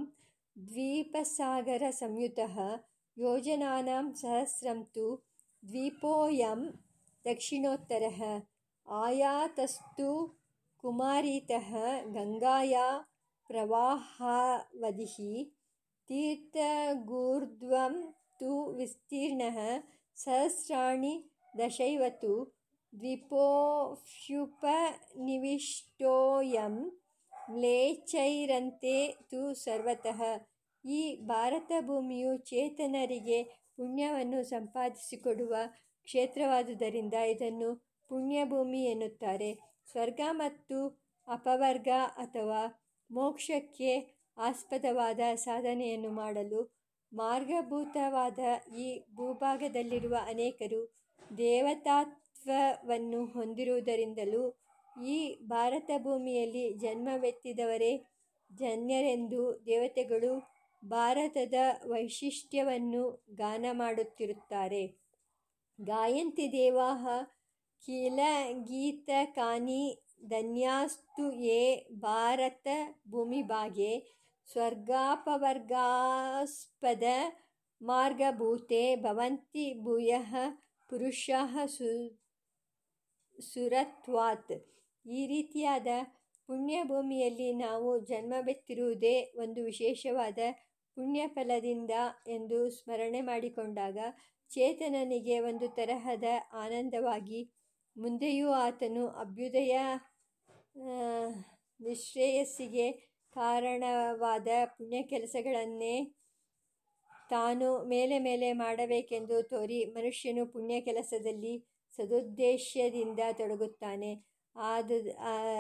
ದ್ವೀಪಸಾಗರ 0.55 1.83
ಸಂಯುತಃ 1.91 2.55
ಯೋಜನಾನಾಂ 3.17 4.07
ಸಹಸ್ರಂ 4.21 4.79
ತು 4.95 5.07
ದ್ವೀಪೋಯಂ 5.63 6.61
ದಕ್ಷಿಣೋತ್ತರಃ 7.25 8.19
ಆಯಾತಸ್ತು 8.87 10.09
ಕುಮಾರೀತಃ 10.83 11.69
ಗಂಗಾಯಾ 12.13 12.85
ಪ್ರವಾಹಾವಧಿಃ 13.49 15.15
ತೀರ್ಥಗೂರ್ಧ್ವಂ 16.09 18.13
ತು 18.39 18.71
ವಿಸ್ತೀರ್ಣಃ 18.71 19.81
ಸಹಸ್ರಾಣಿ 20.17 21.31
ದಶೈವತು 21.59 22.61
ತು 22.93 23.95
ಮ್ಲೇಚೈರಂತೆ 27.51 29.27
ತು 29.31 29.53
ಸರ್ವತಃ 29.53 30.39
ಈ 30.85 31.25
ಭಾರತ 31.25 31.71
ಭೂಮಿಯು 31.81 32.37
ಚೇತನರಿಗೆ 32.37 33.43
ಪುಣ್ಯವನ್ನು 33.77 34.43
ಸಂಪಾದಿಸಿಕೊಡುವ 34.43 35.55
ಕ್ಷೇತ್ರವಾದುದರಿಂದ 36.03 37.13
ಇದನ್ನು 37.13 37.75
ಪುಣ್ಯಭೂಮಿ 38.09 38.83
ಎನ್ನುತ್ತಾರೆ. 38.83 39.59
ಸ್ವರ್ಗ 39.91 40.21
ಮತ್ತು 40.31 41.01
ಅಪವರ್ಗ 41.27 41.87
ಅಥವಾ 42.15 42.89
ಮೋಕ್ಷಕ್ಕೆ 43.09 44.20
ಆಸ್ಪದವಾದ 44.37 45.19
ಸಾಧನೆಯನ್ನು 45.35 46.09
ಮಾಡಲು 46.09 46.61
ಮಾರ್ಗಭೂತವಾದ 47.11 48.39
ಈ 48.77 48.87
ಭೂಭಾಗದಲ್ಲಿರುವ 49.15 50.15
ಅನೇಕರು 50.27 50.81
ದೇವತಾತ್ವವನ್ನು 51.37 53.25
ಹೊಂದಿರುವುದರಿಂದಲೂ 53.25 54.43
ಈ 54.95 55.17
ಭಾರತ 55.47 55.91
ಭೂಮಿಯಲ್ಲಿ 55.97 56.73
ಜನ್ಮವೆತ್ತಿದವರೇ 56.73 57.91
ಜನ್ಯರೆಂದು 58.51 59.43
ದೇವತೆಗಳು 59.65 60.31
ಭಾರತದ 60.83 61.53
ವೈಶಿಷ್ಟ್ಯವನ್ನು 61.89 63.03
ಗಾನ 63.35 63.65
ಮಾಡುತ್ತಿರುತ್ತಾರೆ. 63.71 64.83
ಗಾಯಂತಿ 65.79 66.51
ದೇವಾಃ 66.51 67.03
ಕಿಲ 67.87 68.19
ಗೀತಕಾನಿ 68.63 69.83
ಧನ್ಯಾಸ್ತು 70.29 71.25
ಯೇ 71.43 71.61
ಭಾರತ 72.01 72.67
ಭೂಮಿಭಾಗೆ 73.09 73.91
ಸ್ವರ್ಗಾಪವರ್ಗಾಸ್ಪದ 74.51 75.75
ಮಾರ್ಗಭೂತೆ 77.81 78.81
ಭವಂತಿ 78.95 79.65
ಭೂಯಃ 79.83 80.31
ಸು 81.69 81.91
ಸುರತ್ವಾತ್ 83.39 84.53
ಈ 85.05 85.21
ರೀತಿಯಾದ 85.27 85.87
ಪುಣ್ಯಭೂಮಿಯಲ್ಲಿ 86.49 87.49
ನಾವು 87.57 87.91
ಜನ್ಮವೆತ್ತಿರುವುದೇ 88.05 89.15
ಒಂದು 89.35 89.59
ವಿಶೇಷವಾದ 89.63 90.39
ಪುಣ್ಯಫಲದಿಂದ 90.97 91.93
ಎಂದು 92.27 92.57
ಸ್ಮರಣೆ 92.69 93.21
ಮಾಡಿಕೊಂಡಾಗ 93.21 93.97
ಚೇತನನಿಗೆ 94.51 95.37
ಒಂದು 95.41 95.67
ತರಹದ 95.71 96.29
ಆನಂದವಾಗಿ 96.55 97.41
ಮುಂದೆಯೂ 97.95 98.49
ಆತನು 98.59 99.05
ಅಭ್ಯುದಯ 99.19 99.75
ನಿಶ್ರೇಯಸ್ಸಿಗೆ 101.79 102.87
ಕಾರಣವಾದ 103.33 104.47
ಪುಣ್ಯ 104.65 105.01
ಕೆಲಸಗಳನ್ನೇ 105.03 105.95
ತಾನು 107.29 107.67
ಮೇಲೆ 107.83 108.19
ಮೇಲೆ 108.19 108.53
ಮಾಡಬೇಕೆಂದು 108.53 109.43
ತೋರಿ 109.43 109.85
ಮನುಷ್ಯನು 109.85 110.45
ಪುಣ್ಯ 110.45 110.81
ಕೆಲಸದಲ್ಲಿ 110.81 111.53
ಸದುದ್ದೇಶದಿಂದ 111.97 113.19
ತೊಡಗುತ್ತಾನೆ. 113.33 114.11
ಆದು 114.55 114.97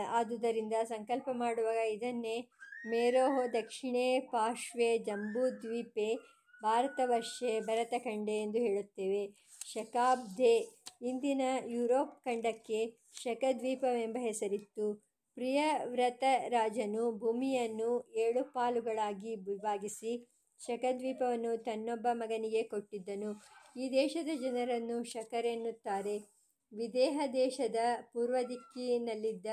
ಆದುದರಿಂದ 0.09 0.73
ಸಂಕಲ್ಪ 0.83 1.29
ಮಾಡುವಾಗ 1.33 1.81
ಇದನ್ನೇ 1.87 2.35
ಮೇರೋಃ 2.87 3.35
ದಕ್ಷಿಣೇ 3.53 4.19
ಪಾರ್ಶ್ವೇ 4.31 4.97
ಜಂಬೂದ್ವೀಪೆ 4.97 6.09
ಭಾರತವರ್ಷೆ 6.63 7.59
ಭರತಖಂಡೆ 7.59 8.35
ಎಂದು 8.41 8.57
ಹೇಳುತ್ತೇವೆ. 8.57 9.23
ಶಕಾಬ್ದೆ 9.73 10.55
ಇಂದಿನ 11.01 11.41
ಯುರೋಪ್ 11.67 12.15
ಖಂಡಕ್ಕೆ 12.25 12.79
ಶಕದ್ವೀಪವೆಂಬ 13.23 14.17
ಹೆಸರಿತ್ತು. 14.19 14.87
ಪ್ರಿಯವ್ರತ 15.37 16.23
ರಾಜನು 16.47 17.11
ಭೂಮಿಯನ್ನು 17.11 18.05
ಏಳು 18.15 18.43
ಪಾಲುಗಳಾಗಿ 18.43 19.35
ವಿಭಾಗಿಸಿ 19.35 20.13
ಶಕದ್ವೀಪವನ್ನು 20.59 21.63
ತನ್ನೊಬ್ಬ 21.63 22.07
ಮಗನಿಗೆ 22.13 22.63
ಕೊಟ್ಟಿದ್ದನು. 22.63 23.31
ಈ 23.77 23.89
ದೇಶದ 23.89 24.29
ಜನರನ್ನು 24.41 25.03
ಶಕರೆನ್ನುತ್ತಾರೆ 25.03 26.17
ವಿದೇಹ 26.71 27.21
ದೇಶದ 27.33 27.75
ಪೂರ್ವ 28.01 28.35
ದಿಕ್ಕಿನಲ್ಲಿದ್ದ 28.49 29.47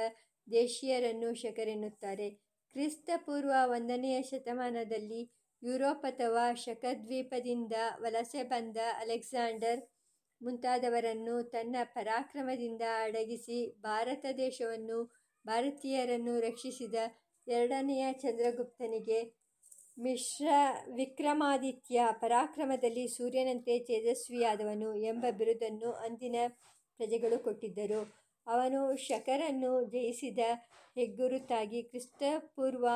ದೇಶೀಯರನ್ನು 0.49 1.35
ಶಕರೆನ್ನುತ್ತಾರೆ 1.35 2.31
ಕ್ರಿಸ್ತ 2.75 3.11
ಪೂರ್ವ 3.17 3.53
ಒಂದನೆಯ 3.71 4.23
ಶತಮಾನದಲ್ಲಿ 4.23 5.23
ಯುರೋಪ್ 5.62 6.05
ಅಥವಾ 6.07 6.55
ಶಕದ್ವೀಪದಿಂದ 6.55 7.73
ವಲಸೆ 8.01 8.43
ಬಂದ 8.43 8.77
ಅಲೆಕ್ಸಾಂಡರ್ 8.99 9.81
ಮುಂತಾದವರನ್ನು 10.41 11.43
ತನ್ನ 11.43 11.77
ಪರಾಕ್ರಮದಿಂದ 11.83 12.83
ಅಡಗಿಸಿ 13.05 13.81
ಭಾರತ 13.81 14.27
ದೇಶವನ್ನು 14.37 14.99
ಭಾರತೀಯರನ್ನು 15.48 16.34
ರಕ್ಷಿಸಿದ 16.40 16.94
ಎರಡನೆಯ 17.46 18.04
ಚಂದ್ರಗುಪ್ತನಿಗೆ 18.12 19.20
ಮಿಶ್ರ 19.98 20.48
ವಿಕ್ರಮಾದಿತ್ಯ 20.94 22.00
ಪರಾಕ್ರಮದಲ್ಲಿ 22.20 23.04
ಸೂರ್ಯನಂತೆ 23.08 23.74
ತೇಜಸ್ವಿಯಾದವನು 23.78 24.90
ಎಂಬ 25.02 25.24
ಬಿರುದನ್ನು 25.30 25.90
ಅಂದಿನ 26.04 26.37
ಪ್ರಜೆಗಳು 27.00 27.38
ಕೊಟ್ಟಿದ್ದರು. 27.38 28.00
ಅವನು 28.46 28.80
ಶಕರನ್ನು 28.96 29.72
ಜಯಿಸಿದ 29.84 30.42
ಹೆಗ್ಗುರುತಾಗಿ 30.96 31.80
ಕ್ರಿಸ್ತಪೂರ್ವ 31.82 32.87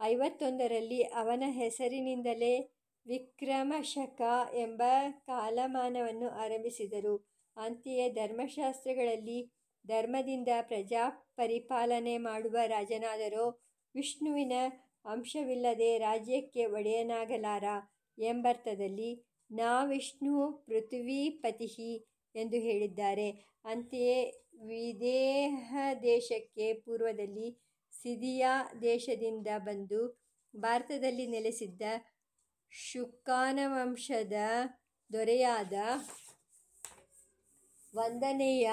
ಐವತ್ತೊಂದರಲ್ಲಿ 0.00 1.00
ಅವನ 1.20 1.44
ಹೆಸರಿನಿಂದಲೇ 1.52 2.54
ವಿಕ್ರಮಶಕ 3.06 4.20
ಎಂಬ 4.56 4.82
ಕಾಲಮಾನವನ್ನು 5.26 6.28
ಆರಂಭಿಸಿದರು. 6.44 7.14
ಅಂತೆಯೇ 7.56 8.06
ಧರ್ಮಶಾಸ್ತ್ರಗಳಲ್ಲಿ 8.10 9.38
ಧರ್ಮದಿಂದ 9.84 10.50
ಪ್ರಜಾ 10.62 11.02
ಪರಿಪಾಲನೆ 11.40 12.14
ಮಾಡುವ 12.18 12.56
ರಾಜನಾದರೂ, 12.66 13.46
ವಿಷ್ಣುವಿನ 13.94 14.54
ಅಂಶವಿಲ್ಲದೆ 15.04 15.90
ರಾಜ್ಯಕ್ಕೆ 15.98 16.64
ಒಡೆಯನಾಗಲಾರ 16.70 17.64
ಎಂಬರ್ಥದಲ್ಲಿ 18.18 19.10
ನಾ 19.50 19.70
ವಿಷ್ಣು 19.84 20.34
ಪೃಥ್ವೀಪತಿಃ 20.66 21.76
ಎಂದು 22.34 22.58
ಹೇಳಿದ್ದಾರೆ. 22.66 23.28
ಅಂತೆಯೇ 23.64 24.18
ವಿದೇಹ 24.66 25.70
ದೇಶಕ್ಕೆ 26.02 26.66
ಪೂರ್ವದಲ್ಲಿ 26.84 27.48
ಸಿದಿಯಾ 27.92 28.52
ದೇಶದಿಂದ 28.82 29.48
ಬಂದು 29.58 30.00
ಭಾರತದಲ್ಲಿ 30.54 31.26
ನೆಲೆಸಿದ್ದ 31.26 31.82
ಶುಕಾನವಂಶದ 32.72 34.36
ದೊರೆಯಾದ 35.10 35.74
ವಂದನೆಯ 37.94 38.68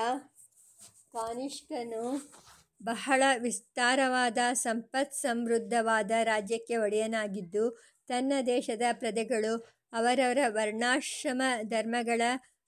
ಕಾನಿಷ್ಕನು 1.14 2.04
ಬಹಳ 2.82 3.24
ವಿಸ್ತಾರವಾದ, 3.38 4.38
ಸಂಪತ್ 4.54 5.14
ಸಮೃದ್ಧವಾದ 5.14 6.12
ರಾಜ್ಯಕ್ಕೆ 6.24 6.76
ಒಡೆಯನಾಗಿದ್ದು, 6.78 7.64
ತನ್ನ 8.08 8.34
ದೇಶದ 8.46 8.82
ಪ್ರಜೆಗಳು 8.92 9.54
ಅವರವರ 9.94 10.38
ವರ್ಣಾಶ್ರಮ 10.48 11.42
ಧರ್ಮಗಳ 11.64 12.22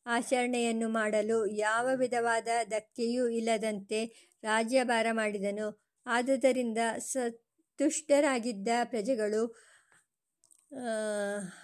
ಆಚರಣೆಯನ್ನು 0.05 0.89
ಮಾಡಲು 0.89 1.45
ಯಾವ 1.45 1.87
ವಿಧವಾದ 1.95 2.47
ಧಕ್ಕೆಯೂ 2.69 3.27
ಇಲ್ಲದಂತೆ 3.29 3.99
ರಾಜ್ಯಭಾರ 4.43 5.07
ಮಾಡಿದನು. 5.11 5.67
ಆದುದರಿಂದ 6.05 6.77
ಸತುಷ್ಟರಾಗಿದ್ದ 6.99 8.67
ಪ್ರಜೆಗಳು 8.83 9.41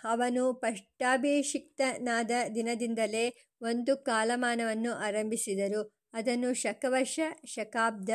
ಅವನು 0.03 0.43
ಪಷ್ಟಾಭಿಷಿಕ್ತನಾದ 0.53 2.31
ದಿನದಿಂದಲೇ 2.55 3.25
ಒಂದು 3.61 3.97
ಕಾಲಮಾನವನ್ನು 4.03 4.91
ಆರಂಭಿಸಿದರು. 5.07 5.81
ಅದನ್ನು 6.15 6.53
ಶಕವಶ, 6.53 7.19
ಶಕಾಬ್ದ 7.45 8.09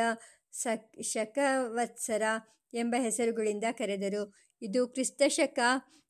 ಶಕವತ್ಸರ 1.01 2.21
ಎಂಬ 2.73 2.95
ಹೆಸರುಗಳಿಂದ 2.99 3.63
ಕರೆದರು. 3.71 4.35
ಇದು 4.61 4.87
ಕ್ರಿಸ್ತಶಕ 4.87 5.59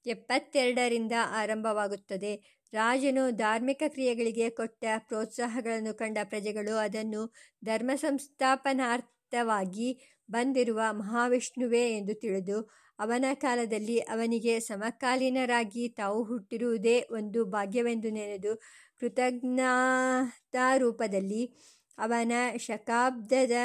ಎಪ್ಪತ್ತೆರಡರಿಂದ 0.05 1.11
ಆರಂಭವಾಗುತ್ತದೆ. 1.41 2.61
ರಾಜನು 2.73 3.35
ಧಾರ್ಮಿಕ 3.35 3.83
ಕ್ರಿಯೆಗಳಿಗೆ 3.87 4.49
ಕೊಟ್ಟ 4.49 4.83
ಪ್ರೋತ್ಸಾಹಗಳನ್ನು 4.97 5.93
ಕಂಡ 5.93 6.17
ಪ್ರಜೆಗಳು 6.23 6.77
ಅದನ್ನು 6.77 7.33
ಧರ್ಮ 7.65 7.91
ಸಂಸ್ಥಾಪನಾರ್ಥವಾಗಿ 7.95 9.99
ಬಂದಿರುವ 10.31 10.81
ಮಹಾವಿಷ್ಣುವೇ 10.91 11.97
ಎಂದು 11.97 12.15
ತಿಳಿದು, 12.15 12.69
ಅವನ 12.99 13.25
ಕಾಲದಲ್ಲಿ 13.33 13.99
ಅವನಿಗೆ 14.13 14.59
ಸಮಕಾಲೀನರಾಗಿ 14.59 15.89
ತಾವು 15.89 16.23
ಹುಟ್ಟಿರುವುದೇ 16.23 17.07
ಒಂದು 17.11 17.45
ಭಾಗ್ಯವೆಂದು 17.45 18.09
ನೆನೆದು 18.09 18.61
ಕೃತಜ್ಞತಾರೂಪದಲ್ಲಿ 18.99 21.71
ಅವನ 22.01 22.31
ಶಕಾಬ್ದದ 22.57 23.57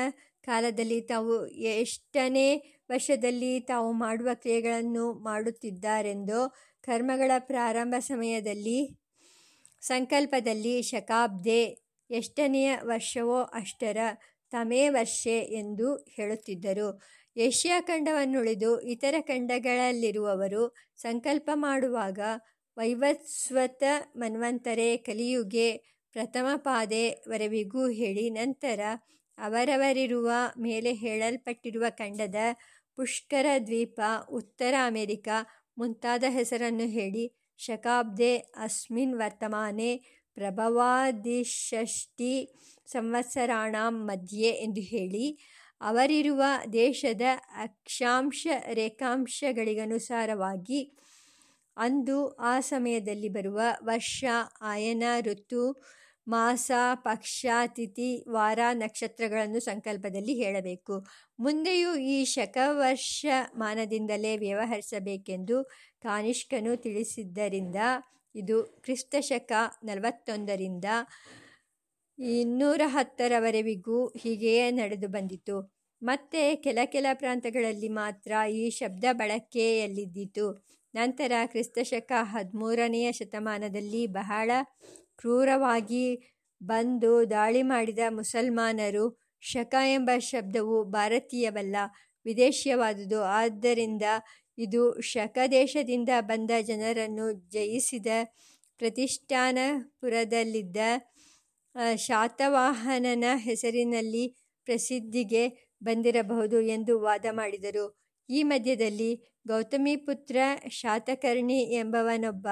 ಕಾಲದಲ್ಲಿ 0.45 1.01
ತಾವು 1.01 1.35
ಎಷ್ಟನೇ 1.77 2.49
ವರ್ಷದಲ್ಲಿ 2.89 3.53
ತಾವು 3.61 3.89
ಮಾಡುವ 3.93 4.29
ಕ್ರಿಯೆಗಳನ್ನು 4.35 5.13
ಮಾಡುತ್ತಿದ್ದಾರೆಂದು 5.25 6.41
ಕರ್ಮಗಳ 6.85 7.31
ಪ್ರಾರಂಭ 7.39 7.95
ಸಮಯದಲ್ಲಿ, 7.99 8.81
ಸಂಕಲ್ಪದಲ್ಲಿ 9.81 10.83
ಶಕಾಬ್ದೆ 10.83 11.63
ಎಷ್ಟನೆಯ 12.11 12.71
ವರ್ಷವೋ 12.83 13.39
ಅಷ್ಟರ 13.55 13.99
ತಮೇ 14.53 14.89
ವರ್ಷೆ 14.89 15.37
ಎಂದು 15.61 15.89
ಹೇಳುತ್ತಿದ್ದರು. 15.97 16.89
ಏಷ್ಯಾ 17.37 17.81
ಖಂಡವನ್ನುಳಿದು 17.81 18.71
ಇತರ 18.81 19.15
ಖಂಡಗಳಲ್ಲಿರುವವರು 19.21 20.63
ಸಂಕಲ್ಪ 20.97 21.51
ಮಾಡುವಾಗ 21.55 22.21
ವೈವಸ್ವತ 22.77 23.83
ಮನ್ವಂತರೆ 24.17 24.97
ಕಲಿಯುಗೆ 24.97 25.69
ಪ್ರಥಮಪಾದೆ 26.17 27.23
ವರೆವಿಗೂ 27.29 27.91
ಹೇಳಿ, 27.91 28.31
ನಂತರ 28.31 28.81
ಅವರವರಿರುವ 29.39 30.31
ಮೇಲೆ 30.59 30.93
ಹೇಳಲ್ಪಟ್ಟಿರುವ 30.93 31.85
ಖಂಡದ 31.99 32.35
ಪುಷ್ಕರ 32.97 33.47
ದ್ವೀಪ, 33.67 34.01
ಉತ್ತರ 34.31 34.75
ಅಮೆರಿಕ 34.87 35.29
ಮುಂತಾದ 35.79 36.25
ಹೆಸರನ್ನು 36.29 36.89
ಹೇಳಿ, 36.89 37.35
ಶಕಾಬ್ದೆ 37.59 38.37
ಅಸ್ಮಿನ್ 38.37 39.15
ವರ್ತಮಾನೆ 39.15 40.05
ಪ್ರಭವಾದಿಷಷ್ಟಿ 40.37 42.57
ಸಂವತ್ಸರಾಣ 42.87 43.77
ಮಧ್ಯೆ 43.89 44.49
ಎಂದು 44.49 44.81
ಹೇಳಿ, 44.81 45.41
ಅವರಿರುವ 45.81 46.43
ದೇಶದ 46.73 47.21
ಅಕ್ಷಾಂಶ 47.57 48.47
ರೇಖಾಂಶಗಳಿಗನುಸಾರವಾಗಿ 48.73 50.97
ಅಂದು 51.77 52.29
ಆ 52.29 52.61
ಸಮಯದಲ್ಲಿ 52.61 53.29
ಬರುವ 53.29 53.61
ವರ್ಷ, 53.83 54.25
ಆಯನ, 54.63 55.03
ಋತು 55.21 55.83
ಮಾಸ, 56.29 56.71
ಪಕ್ಷ, 56.95 57.47
ತಿಥಿ, 57.67 58.25
ವಾರ, 58.29 58.59
ನಕ್ಷತ್ರಗಳನ್ನು 58.73 59.61
ಸಂಕಲ್ಪದಲ್ಲಿ 59.61 60.35
ಹೇಳಬೇಕು. 60.35 61.07
ಮುಂದೆಯೂ 61.39 61.97
ಈ 61.97 62.25
ಶಕವರ್ಷಮಾನದಿಂದಲೇ 62.25 64.37
ವ್ಯವಹರಿಸಬೇಕೆಂದು 64.37 65.71
ಕಾನಿಷ್ಕನು 66.03 66.77
ತಿಳಿಸಿದ್ದರಿಂದ 66.77 67.77
ಇದು 68.35 68.63
ಕ್ರಿಸ್ತಶಕ 68.63 69.53
ನಲವತ್ತೊಂದರಿಂದ 69.85 70.85
ಇನ್ನೂರ 72.19 72.81
ಹತ್ತರವರೆವಿಗೂ 72.87 74.07
ಹೀಗೆಯೇ 74.07 74.71
ನಡೆದು 74.71 75.09
ಬಂದಿತು. 75.09 75.77
ಮತ್ತೆ 76.03 76.57
ಕೆಲ 76.57 76.79
ಕೆಲ 76.85 77.07
ಪ್ರಾಂತಗಳಲ್ಲಿ 77.13 77.89
ಮಾತ್ರ 77.89 78.33
ಈ 78.51 78.71
ಶಬ್ದ 78.71 79.05
ಬಳಕೆಯಲ್ಲಿದ್ದಿತು. 79.13 80.65
ನಂತರ 80.95 81.33
ಕ್ರಿಸ್ತಶಕ 81.47 82.13
ಹದಿಮೂರನೆಯ 82.23 83.13
ಶತಮಾನದಲ್ಲಿ 83.13 84.07
ಬಹಳ 84.07 84.51
ಕ್ರೂರವಾಗಿ 85.19 86.07
ಬಂದು 86.61 87.13
ದಾಳಿ 87.31 87.63
ಮಾಡಿದ 87.63 88.03
ಮುಸಲ್ಮಾನರು 88.09 89.05
ಶಕ 89.43 89.75
ಎಂಬ 89.89 90.11
ಶಬ್ದವು 90.21 90.77
ಭಾರತೀಯವಲ್ಲ, 90.91 91.77
ವಿದೇಶೀಯವಾದುದು. 92.27 93.21
ಆದ್ದರಿಂದ 93.39 94.05
ಇದು 94.59 94.83
ಶಕ 95.03 95.39
ದೇಶದಿಂದ 95.51 96.11
ಬಂದ 96.21 96.51
ಜನರನ್ನು 96.61 97.27
ಜಯಿಸಿದ 97.51 98.07
ಪ್ರತಿಷ್ಠಾನಪುರದಲ್ಲಿದ್ದ 98.81 100.77
ಶಾತವಾಹನನ 101.99 103.25
ಹೆಸರಿನಲ್ಲಿ 103.39 104.25
ಪ್ರಸಿದ್ಧಿಗೆ 104.67 105.43
ಬಂದಿರಬಹುದು 105.83 106.61
ಎಂದು 106.61 106.95
ವಾದ 107.01 107.27
ಮಾಡಿದರು. 107.33 107.85
ಈ 108.29 108.39
ಮಧ್ಯದಲ್ಲಿ 108.43 109.11
ಗೌತಮಿಪುತ್ರ 109.49 110.37
ಶಾತಕರ್ಣಿ 110.71 111.61
ಎಂಬವನೊಬ್ಬ 111.75 112.47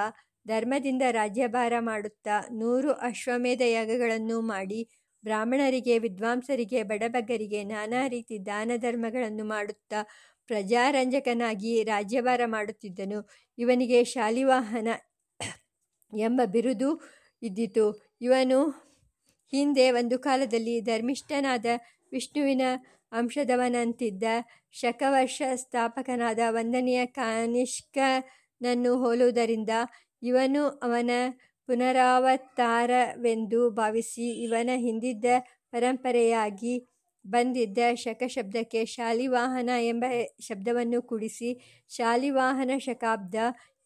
ಧರ್ಮದಿಂದ 0.47 1.03
ರಾಜ್ಯಭಾರ 1.11 1.73
ಮಾಡುತ್ತಾ 1.81 2.41
ನೂರು 2.51 2.93
ಅಶ್ವಮೇಧ 2.93 3.63
ಯಾಗಗಳನ್ನು 3.67 4.41
ಮಾಡಿ 4.41 4.89
ಬ್ರಾಹ್ಮಣರಿಗೆ, 5.25 5.99
ವಿದ್ವಾಂಸರಿಗೆ, 5.99 6.83
ಬಡಬಗ್ಗರಿಗೆ 6.83 7.65
ನಾನಾ 7.65 8.09
ರೀತಿ 8.09 8.47
ದಾನ 8.47 8.73
ಧರ್ಮಗಳನ್ನು 8.77 9.45
ಮಾಡುತ್ತಾ 9.45 10.01
ಪ್ರಜಾರಂಜಕನಾಗಿ 10.47 11.83
ರಾಜ್ಯಭಾರ 11.83 12.41
ಮಾಡುತ್ತಿದ್ದನು. 12.47 13.21
ಇವನಿಗೆ 13.59 14.05
ಶಾಲಿವಾಹನ 14.05 14.89
ಎಂಬ 16.13 16.41
ಬಿರುದು 16.45 16.91
ಇದ್ದಿತು. 17.43 17.87
ಇವನು 18.21 18.59
ಹಿಂದೆ 19.53 19.91
ಒಂದು 19.91 20.19
ಕಾಲದಲ್ಲಿ 20.19 20.81
ಧರ್ಮಿಷ್ಠನಾದ 20.81 21.67
ವಿಷ್ಣುವಿನ 22.13 22.63
ಅಂಶದವನಂತಿದ್ದ 23.13 24.25
ಶಕವರ್ಷ 24.73 25.43
ಸ್ಥಾಪಕನಾದ 25.55 26.39
ವಂದನೆಯ 26.49 27.07
ಕಾನಿಷ್ಕನನ್ನು 27.07 28.93
ಹೋಲುವುದರಿಂದ 28.99 29.71
ಇವನು 30.23 30.69
ಅವನ 30.69 31.11
ಪುನರಾವತಾರವೆಂದು 31.67 33.71
ಭಾವಿಸಿ 33.71 34.43
ಇವನ 34.43 34.71
ಹಿಂದಿದ್ದ 34.77 35.25
ಪರಂಪರೆಯಾಗಿ 35.71 36.91
ಬಂದಿದ್ದ 37.25 37.79
ಶಕ 37.95 38.23
ಶಬ್ದಕ್ಕೆ 38.27 38.85
ಶಾಲಿವಾಹನ 38.85 39.71
ಎಂಬ 39.81 40.05
ಶಬ್ದವನ್ನು 40.41 41.03
ಕೂಡಿಸಿ 41.03 41.81
ಶಾಲಿವಾಹನ 41.89 42.71
ಶಕಾಬ್ದ 42.79 43.35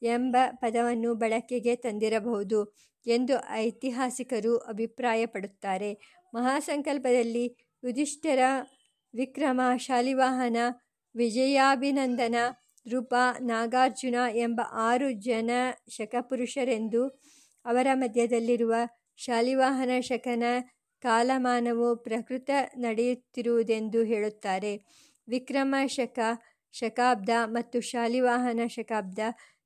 ಎಂಬ 0.02 0.36
ಪದವನ್ನು 0.56 1.14
ಬಳಕೆಗೆ 1.14 1.76
ತಂದಿರಬಹುದು 1.76 2.74
ಎಂದು 3.06 3.50
ಐತಿಹಾಸಿಕರು 3.50 4.58
ಅಭಿಪ್ರಾಯಪಡುತ್ತಾರೆ. 4.58 6.20
ಮಹಾಸಂಕಲ್ಪದಲ್ಲಿ 6.34 7.56
ಯುಧಿಷ್ಠರ 7.84 8.38
ವಿಕ್ರಮ 9.14 9.60
ಶಾಲಿವಾಹನ 9.76 10.56
ವಿಜಯಾಭಿನಂದನ 11.14 12.34
ನೃಪ 12.86 13.14
ನಾಗಾರ್ಜುನ 13.40 14.14
ಎಂಬ 14.36 14.60
ಆರು 14.72 15.10
ಜನ 15.20 15.50
ಶಕಪುರುಷರೆಂದೂ 15.88 17.02
ಅವರ 17.64 17.86
ಮಧ್ಯದಲ್ಲಿರುವ 17.94 18.74
ಶಾಲಿವಾಹನ 19.16 19.90
ಶಕನ 20.00 20.44
ಕಾಲಮಾನವು 21.02 21.96
ಪ್ರಕೃತ 21.96 22.50
ನಡೆಯುತ್ತಿರುವುದೆಂದು 22.76 24.04
ಹೇಳುತ್ತಾರೆ. 24.04 24.72
ವಿಕ್ರಮ 25.28 25.74
ಶಕ, 25.86 26.18
ಶಕಾಬ್ದ 26.74 27.30
ಮತ್ತು 27.46 27.80
ಶಾಲಿವಾಹನ 27.80 28.60
ಶಕಾಬ್ದ 28.66 29.18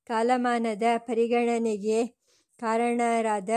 ಕಾಲಮಾನದ 0.06 0.82
ಪರಿಗಣನೆಗೆ 0.98 2.00
ಕಾರಣರಾದ 2.60 3.50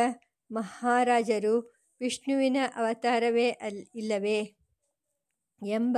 ಮಹಾರಾಜರು 0.51 1.56
ವಿಷ್ಣುವಿನ 2.01 2.58
ಅವತಾರವೇ 2.76 3.49
ಅಲ್ 3.49 3.82
ಇಲ್ಲವೇ 3.95 4.39
ಎಂಬ 5.62 5.97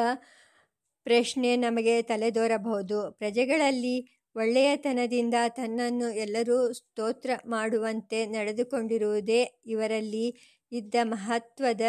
ಪ್ರಶ್ನೆ 1.08 1.58
ನಮಗೆ 1.58 2.02
ತಲೆದೋರಬಹುದು. 2.02 3.12
ಪ್ರಜೆಗಳಲ್ಲಿ 3.12 4.26
ಒಳ್ಳೆಯತನದಿಂದ 4.36 5.34
ತನ್ನನ್ನು 5.50 6.16
ಎಲ್ಲರೂ 6.16 6.74
ಸ್ತೋತ್ರ 6.74 7.30
ಮಾಡುವಂತೆ 7.46 8.26
ನಡೆದುಕೊಂಡಿರುವುದೇ 8.26 9.62
ಇವರಲ್ಲಿ 9.66 10.36
ಇದ್ದ 10.72 10.96
ಮಹತ್ವದ 11.04 11.82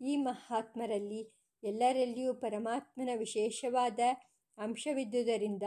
ಈ 0.00 0.16
ಮಹಾತ್ಮರಲ್ಲಿ 0.16 1.20
ಎಲ್ಲರಲ್ಲಿಯೂ 1.62 2.34
ಪರಮಾತ್ಮನ 2.34 3.08
ವಿಶೇಷವಾದ 3.16 4.00
ಅಂಶವಿದ್ದುದರಿಂದ 4.58 5.62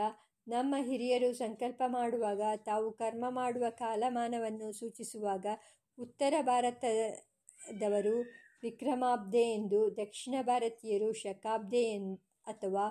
ನಮ್ಮ 0.48 0.74
ಹಿರಿಯರು 0.78 1.34
ಸಂಕಲ್ಪ 1.34 1.82
ಮಾಡುವಾಗ, 1.86 2.40
ತಾವು 2.56 2.92
ಕರ್ಮ 2.92 3.24
ಮಾಡುವ 3.28 3.64
ಕಾಲಮಾನವನ್ನು 3.70 4.72
ಸೂಚಿಸುವಾಗ 4.72 5.46
ಉತ್ತರ 5.98 6.34
ಭಾರತದವರು 6.40 8.16
ವಿಕ್ರಮಾಬ್ದೆ 8.62 9.42
ಎಂದು, 9.42 9.96
ದಕ್ಷಿಣ 9.96 10.34
ಭಾರತೀಯರು 10.42 11.12
ಶಕಾಬ್ದೆ 11.12 11.82
ಎನ್, 11.82 12.18
ಅಥವಾ 12.46 12.84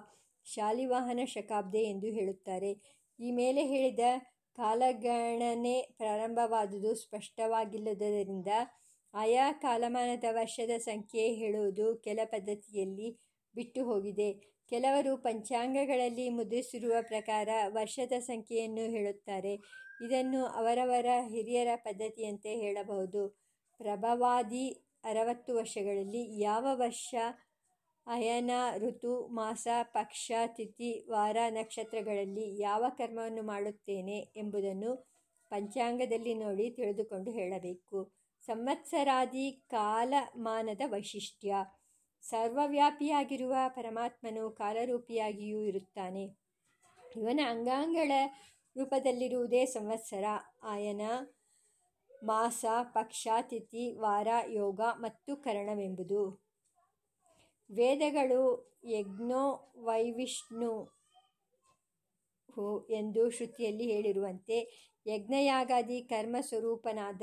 ಶಾಲಿವಾಹನ 0.45 1.19
ಶಕಾಬ್ದೆ 1.25 1.81
ಎಂದು 1.83 2.07
ಹೇಳುತ್ತಾರೆ. 2.07 2.71
ಈ 3.19 3.31
ಮೇಲೆ 3.31 3.65
ಹೇಳಿದ 3.65 3.99
ಕಾಲಗಣನೆ 4.57 5.81
ಪ್ರಾರಂಭವಾದುದು 5.97 6.95
ಸ್ಪಷ್ಟವಾಗಿಲ್ಲದರಿಂದ 6.95 8.47
ಆಯಾ 9.13 9.51
ಕಾಲಮಾನದ 9.51 10.23
ವರ್ಷದ 10.29 10.77
ಸಂಖ್ಯೆ 10.77 11.33
ಹೇಳುವುದು 11.33 11.95
ಕೆಲ 11.95 12.19
ಪದ್ಧತಿಯಲ್ಲಿ 12.23 13.09
ಬಿಟ್ಟು 13.55 13.85
ಹೋಗಿದೆ. 13.85 14.33
ಕೆಲವರು 14.69 15.17
ಪಂಚಾಂಗಗಳಲ್ಲಿ 15.17 16.29
ಮುದ್ರಿಸಿರುವ 16.29 16.93
ಪ್ರಕಾರ 17.01 17.49
ವರ್ಷದ 17.67 18.11
ಸಂಖ್ಯೆಯನ್ನು 18.19 18.85
ಹೇಳುತ್ತಾರೆ. 18.89 19.53
ಇದನ್ನು 20.01 20.45
ಅವರವರ 20.45 21.05
ಹಿರಿಯರ 21.27 21.67
ಪದ್ಧತಿಯಂತೆ 21.75 22.55
ಹೇಳಬಹುದು. 22.55 23.21
ಪ್ರಭವಾದಿ 23.79 24.65
ಅರವತ್ತು 25.03 25.55
ವರ್ಷಗಳಲ್ಲಿ 25.55 26.41
ಯಾವ 26.41 26.67
ವರ್ಷ, 26.73 27.15
ಅಯನ, 28.07 28.51
ಋತು, 28.77 29.27
ಮಾಸ, 29.27 29.67
ಪಕ್ಷ, 29.83 30.31
ತಿಥಿ, 30.47 31.07
ವಾರ, 31.09 31.37
ನಕ್ಷತ್ರಗಳಲ್ಲಿ 31.49 32.59
ಯಾವ 32.59 32.85
ಕರ್ಮವನ್ನು 32.89 33.43
ಮಾಡುತ್ತೇನೆ 33.43 34.19
ಎಂಬುದನ್ನು 34.19 35.07
ಪಂಚಾಂಗದಲ್ಲಿ 35.51 36.33
ನೋಡಿ 36.33 36.69
ತಿಳಿದುಕೊಂಡು 36.69 37.31
ಹೇಳಬೇಕು. 37.31 38.11
ಸಂವತ್ಸರಾದಿ 38.41 39.51
ಕಾಲಮಾನದ 39.51 40.81
ವೈಶಿಷ್ಟ್ಯ 40.85 41.55
ಸರ್ವವ್ಯಾಪಿಯಾಗಿರುವ 42.21 43.55
ಪರಮಾತ್ಮನು 43.67 44.49
ಕಾಲರೂಪಿಯಾಗಿಯೂ 44.49 45.63
ಇರುತ್ತಾನೆ. 45.63 46.25
ಇವನ 47.15 47.39
ಅಂಗಾಂಗಗಳ 47.49 48.11
ರೂಪದಲ್ಲಿರುವುದೇ 48.77 49.65
ಸಂವತ್ಸರ, 49.65 50.23
ಆಯನ 50.63 51.01
ಮಾಸ, 52.23 52.65
ಪಕ್ಷ, 52.83 53.27
ತಿಥಿ, 53.41 53.97
ವಾರ, 53.99 54.27
ಯೋಗ 54.47 54.81
ಮತ್ತು 54.81 55.37
ಕರಣವೆಂಬುದು. 55.37 56.46
ವೇದಗಳು 57.69 58.43
ಯಜ್ಞೋ 58.85 59.73
ವೈವಿಷ್ಣು 59.77 60.71
ಎಂದು 62.89 63.29
ಶ್ರುತಿಯಲ್ಲಿ 63.29 63.91
ಹೇಳಿರುವಂತೆ 63.91 64.57
ಯಜ್ಞಯಾಗಾದಿ 65.05 66.01
ಕರ್ಮ 66.01 66.35
ಸ್ವರೂಪನಾದ 66.41 67.21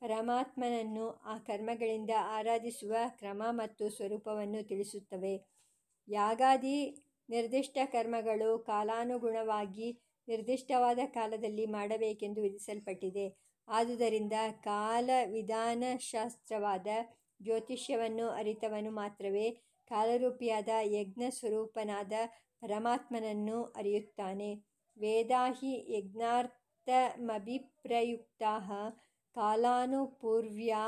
ಪರಮಾತ್ಮನನ್ನು 0.00 1.10
ಆ 1.10 1.38
ಕರ್ಮಗಳಿಂದ 1.38 2.10
ಆರಾಧಿಸುವ 2.18 2.94
ಕ್ರಮ 3.08 3.42
ಮತ್ತು 3.50 3.88
ಸ್ವರೂಪವನ್ನು 3.88 4.68
ತಿಳಿಸುತ್ತವೆ. 4.68 5.34
ಯಾಗಾದಿ 6.08 6.78
ನಿರ್ದಿಷ್ಟ 7.28 7.78
ಕರ್ಮಗಳು 7.84 8.58
ಕಾಲಾನುಗುಣವಾಗಿ 8.58 9.88
ನಿರ್ದಿಷ್ಟವಾದ 10.28 10.98
ಕಾಲದಲ್ಲಿ 11.06 11.66
ಮಾಡಬೇಕೆಂದು 11.66 12.40
ವಿಧಿಸಲ್ಪಟ್ಟಿದೆ. 12.42 13.26
ಆದುದರಿಂದ 13.68 14.32
ಕಾಲ 14.64 15.10
ವಿಧಾನಶಾಸ್ತ್ರವಾದ 15.32 16.86
ಜ್ಯೋತಿಷ್ಯವನ್ನು 17.42 18.28
ಅರಿತವನು 18.30 18.90
ಮಾತ್ರವೇ 18.90 19.46
ಕಾಲರೂಪಿಯಾದ 19.92 20.70
ಯಜ್ಞಸ್ವರೂಪನಾದ 20.96 22.12
ಪರಮಾತ್ಮನನ್ನು 22.62 23.58
ಅರಿಯುತ್ತಾನೆ. 23.78 24.50
ವೇದಾ 24.96 25.42
ಹಿ 25.58 25.72
ಯಜ್ಞಾರ್ಥಮಭಿಪ್ರಯುಕ್ತಾಃ 25.96 28.68
ಕಾಲಾನುಪೂರ್ವ್ಯಾ 29.36 30.84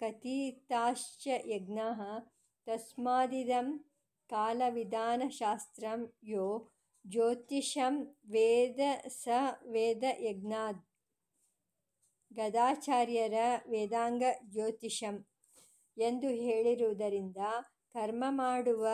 ಕಥಿತಾಶ್ಚ 0.00 1.26
ಯಜ್ಞ 1.46 1.78
ತಸ್ಮಾದಿದಂ 2.66 3.68
ಕಾಲವಿಧಾನಶಾಸ್ತ್ರಂ 4.30 6.00
ಯೋ 6.24 6.46
ಜ್ಯೋತಿಷಂ 7.04 7.94
ವೇದ 8.30 8.80
ಸ 9.22 9.28
ವೇದ 9.74 10.04
ಯಜ್ಞಾದ್. 10.20 10.80
ಗದಾಚಾರ್ಯರ 12.30 13.34
ವೇದಾಂಗ 13.68 14.22
ಜ್ಯೋತಿಷಂ 14.52 15.16
ಎಂದು 15.96 16.28
ಹೇಳಿರುವುದರಿಂದ 16.46 17.36
ಕರ್ಮ 17.96 18.24
ಮಾಡುವ 18.28 18.88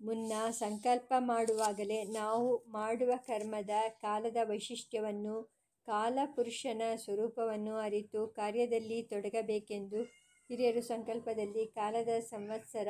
ಮುನ್ನ 0.00 0.32
ಸಂಕಲ್ಪ 0.50 1.12
ಮಾಡುವಾಗಲೇ 1.18 2.04
ನಾವು 2.04 2.64
ಮಾಡುವ 2.68 3.12
ಕರ್ಮದ 3.26 3.70
ಕಾಲದ 3.88 4.36
ವೈಶಿಷ್ಟ್ಯವನ್ನು 4.44 5.42
ಕಾಲಪುರುಷನ 5.86 6.82
ಸ್ವರೂಪವನ್ನು 6.96 7.74
ಅರಿತು 7.76 8.26
ಕಾರ್ಯದಲ್ಲಿ 8.26 9.02
ತೊಡಗಬೇಕೆಂದು 9.02 10.02
ಹಿರಿಯರು 10.50 10.82
ಸಂಕಲ್ಪದಲ್ಲಿ 10.82 11.66
ಕಾಲದ 11.66 12.20
ಸಂವತ್ಸರ, 12.20 12.88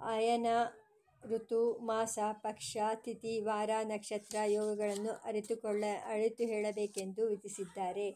ಅಯನ, 0.00 0.46
ಋತು, 1.24 1.78
ಮಾಸ, 1.78 2.18
ಪಕ್ಷ, 2.32 2.76
ತಿಥಿ, 2.94 3.40
ವಾರ, 3.40 3.70
ನಕ್ಷತ್ರ, 3.84 4.36
ಯೋಗಗಳನ್ನು 4.46 5.12
ಅರಿತುಕೊಳ್ಳ 5.24 5.84
ಅರಿತು 6.06 6.44
ಹೇಳಬೇಕೆಂದು 6.44 7.26
ವಿಧಿಸಿದ್ದಾರೆ. 7.26 8.08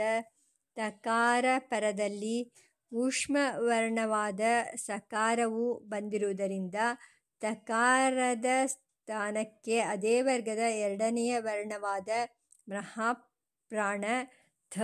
ತಕಾರ 0.78 1.46
ಪರದಲ್ಲಿ 1.70 2.54
ಊಷ್ಮವರ್ಣವಾದ 2.92 4.40
ಸಕಾರವು 4.76 5.88
ಬಂದಿರುವುದರಿಂದ 5.88 6.76
ತಕಾರದ 7.42 8.46
ಸ್ಥಾನಕ್ಕೆ 9.02 9.80
ಅದೇ 9.80 10.22
ವರ್ಗದ 10.22 10.64
ಎರಡನೆಯ 10.82 11.40
ವರ್ಣವಾದ 11.40 12.10
ಮಹಾಪ್ರಾಣ 12.68 14.04
ಥ 14.72 14.80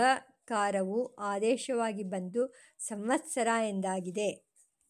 ಕಾರವು 0.46 1.00
ಆದೇಶವಾಗಿ 1.26 2.04
ಬಂದು 2.04 2.44
ಸಂವತ್ಸರ 2.80 3.48
ಎಂದಾಗಿದೆ. 3.68 4.30